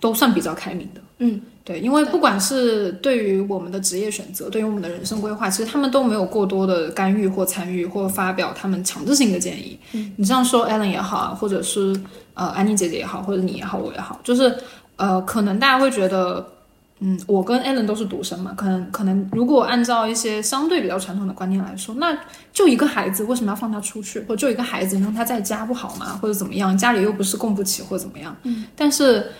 [0.00, 1.00] 都算比较开明的。
[1.18, 9.78] 嗯，对，因为不管是对于我们的职业选择，对于我们的人生规划，其实他们都没有过多的干预或参与，或发表他们强制性的建议。
[9.92, 11.94] 嗯，你这样说，Allen 也好啊，或者是
[12.32, 14.56] 呃安妮姐姐也好，或者你也好，我也好，就是
[14.96, 16.52] 呃，可能大家会觉得。
[17.00, 22.18] 嗯，我跟 Allen 都是独生嘛，可能可能如果按照一些相对比较传统的观念来说，那
[22.52, 26.18] 就一个孩子为什么要放他出去，或者就一个孩子让他在家不好吗？
[26.20, 28.36] 或者怎么样，家里又不是供不起或者怎么样？
[28.42, 29.30] 嗯，但是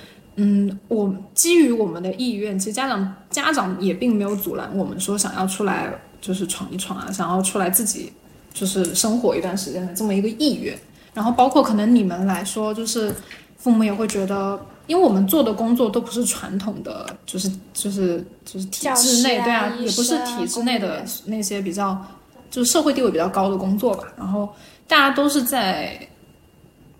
[0.40, 8.12] 嗯，我基于我们的意愿，其实家长家长也并没有阻拦我们说想要出来就是闯一闯啊，想要出来自己
[8.54, 10.78] 就是生活一段时间的这么一个意愿。
[11.12, 13.12] 然后包括可能你们来说，就是
[13.56, 22.00] 父母也会觉得，因为我们做的工作都不是传统的，就是就是就是体制内，啊对啊，也不是体制内的那些比较
[22.48, 24.04] 就是社会地位比较高的工作吧。
[24.16, 24.48] 然后
[24.86, 25.98] 大家都是在，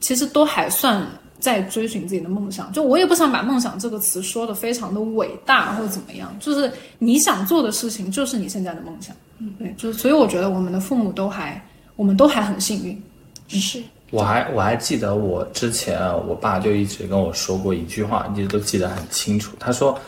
[0.01, 1.07] 其实都还算
[1.39, 2.73] 在追寻自己的梦想。
[2.73, 9.15] 就我也不想把梦想这个词说的非常的伟大或者怎么样，就是你想做的事情就是你现在的梦想。
[9.39, 11.65] 嗯，对，就是所以我觉得我们的父母都还，
[11.97, 13.03] 我们都还很幸运。
[13.49, 19.55] 是我还我还记得我之前啊我爸就一直跟我说过一句话，一直都记得很清楚。
[19.59, 19.99] 他说，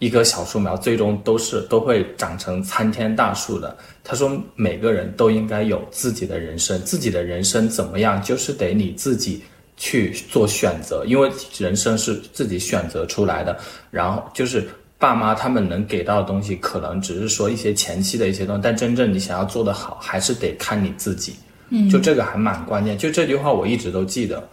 [0.00, 3.76] 一棵小树苗最终都是都会长成参天大树的。
[4.02, 9.42] 他说，每个人都应该有自己的人生，自己的人生怎么样，就是得你自己
[9.80, 13.58] 去做选择，因为人生是自己选择出来的。
[13.90, 14.68] 然后就是
[14.98, 21.34] 爸妈他们能给到的东西，可能只是说一些前期的一些东西，但真正你想要做得好，还是得看你自己。
[21.70, 24.46] 嗯，就这个还蛮关键，就这句话我一直都记得。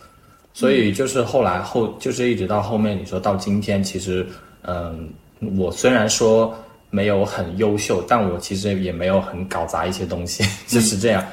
[0.54, 4.26] 所以就是后来后就是一直到后面，你说到今天，其实
[4.64, 5.10] 嗯，
[5.58, 6.56] 我虽然说
[6.90, 11.24] 没有很优秀，但我其实也没有很搞砸一些东西， 就是这样。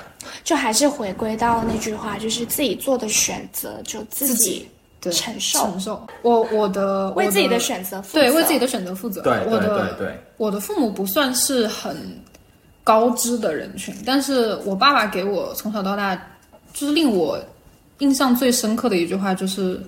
[0.42, 4.68] 就还是回归到那句话，就是自己做的选择就自自己
[5.00, 6.06] 承受，承受。
[6.22, 8.20] 我我的为自己的选择负责。
[8.20, 9.20] 对为自己的选择负责。
[9.22, 11.96] 对对我的对对，我的父母不算是很
[12.82, 16.14] 高知的人群，但是我爸爸给我从小到大，
[16.72, 17.38] 就是令我
[17.98, 19.80] 印象最深刻的一句话就是，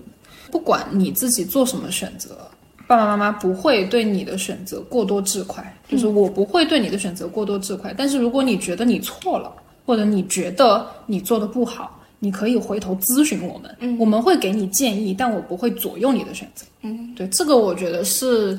[0.51, 2.49] 不管你自己做什么选择，
[2.87, 7.93] 爸爸妈妈不会对你的选择过多置快，就是我不会对你的选择过多置块。
[7.97, 9.53] 但是如果你觉得你错了，
[9.87, 16.67] 或者你觉得你做的不好，你可以回头咨询我们，嗯我们会给你建议，但我不会左右你的选择。
[16.83, 18.59] 嗯，对，这个我觉得是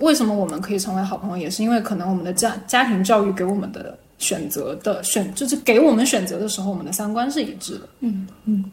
[0.00, 7.88] 为什么我们可以成为好朋友，也是因为可能我们的家家庭教育给我们的选择的选，就是给我们选择的时候，我们的三观是一致的。
[8.00, 8.64] 嗯嗯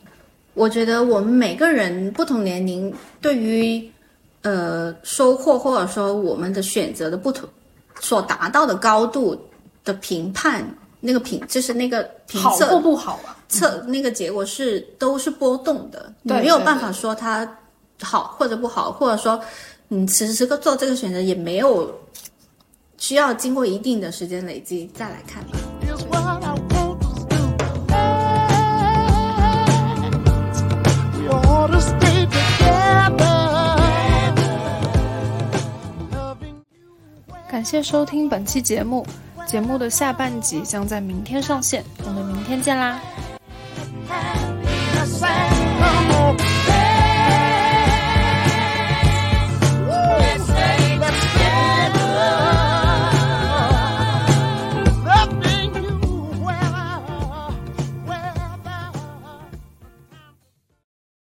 [0.56, 3.90] 我觉得我们每个人不同年龄对于
[4.42, 7.48] 呃收获或者说我们的选择的不同
[8.02, 9.40] 所达到的高度
[9.86, 10.68] 的评判，
[11.00, 13.38] 那个评就是那个评好或测不好啊？
[13.48, 17.50] 测那个结果是都是波动的，你没有办法说它
[18.02, 19.40] 好或者不好，或者说
[19.88, 21.94] 你此时此刻做这个选择也没有
[22.98, 25.58] 需要经过一定的时间累积再来看吧。
[37.50, 39.06] 感谢收听本期节目，
[39.50, 43.02] 节目的下半集将在明天上线我们明天见啦。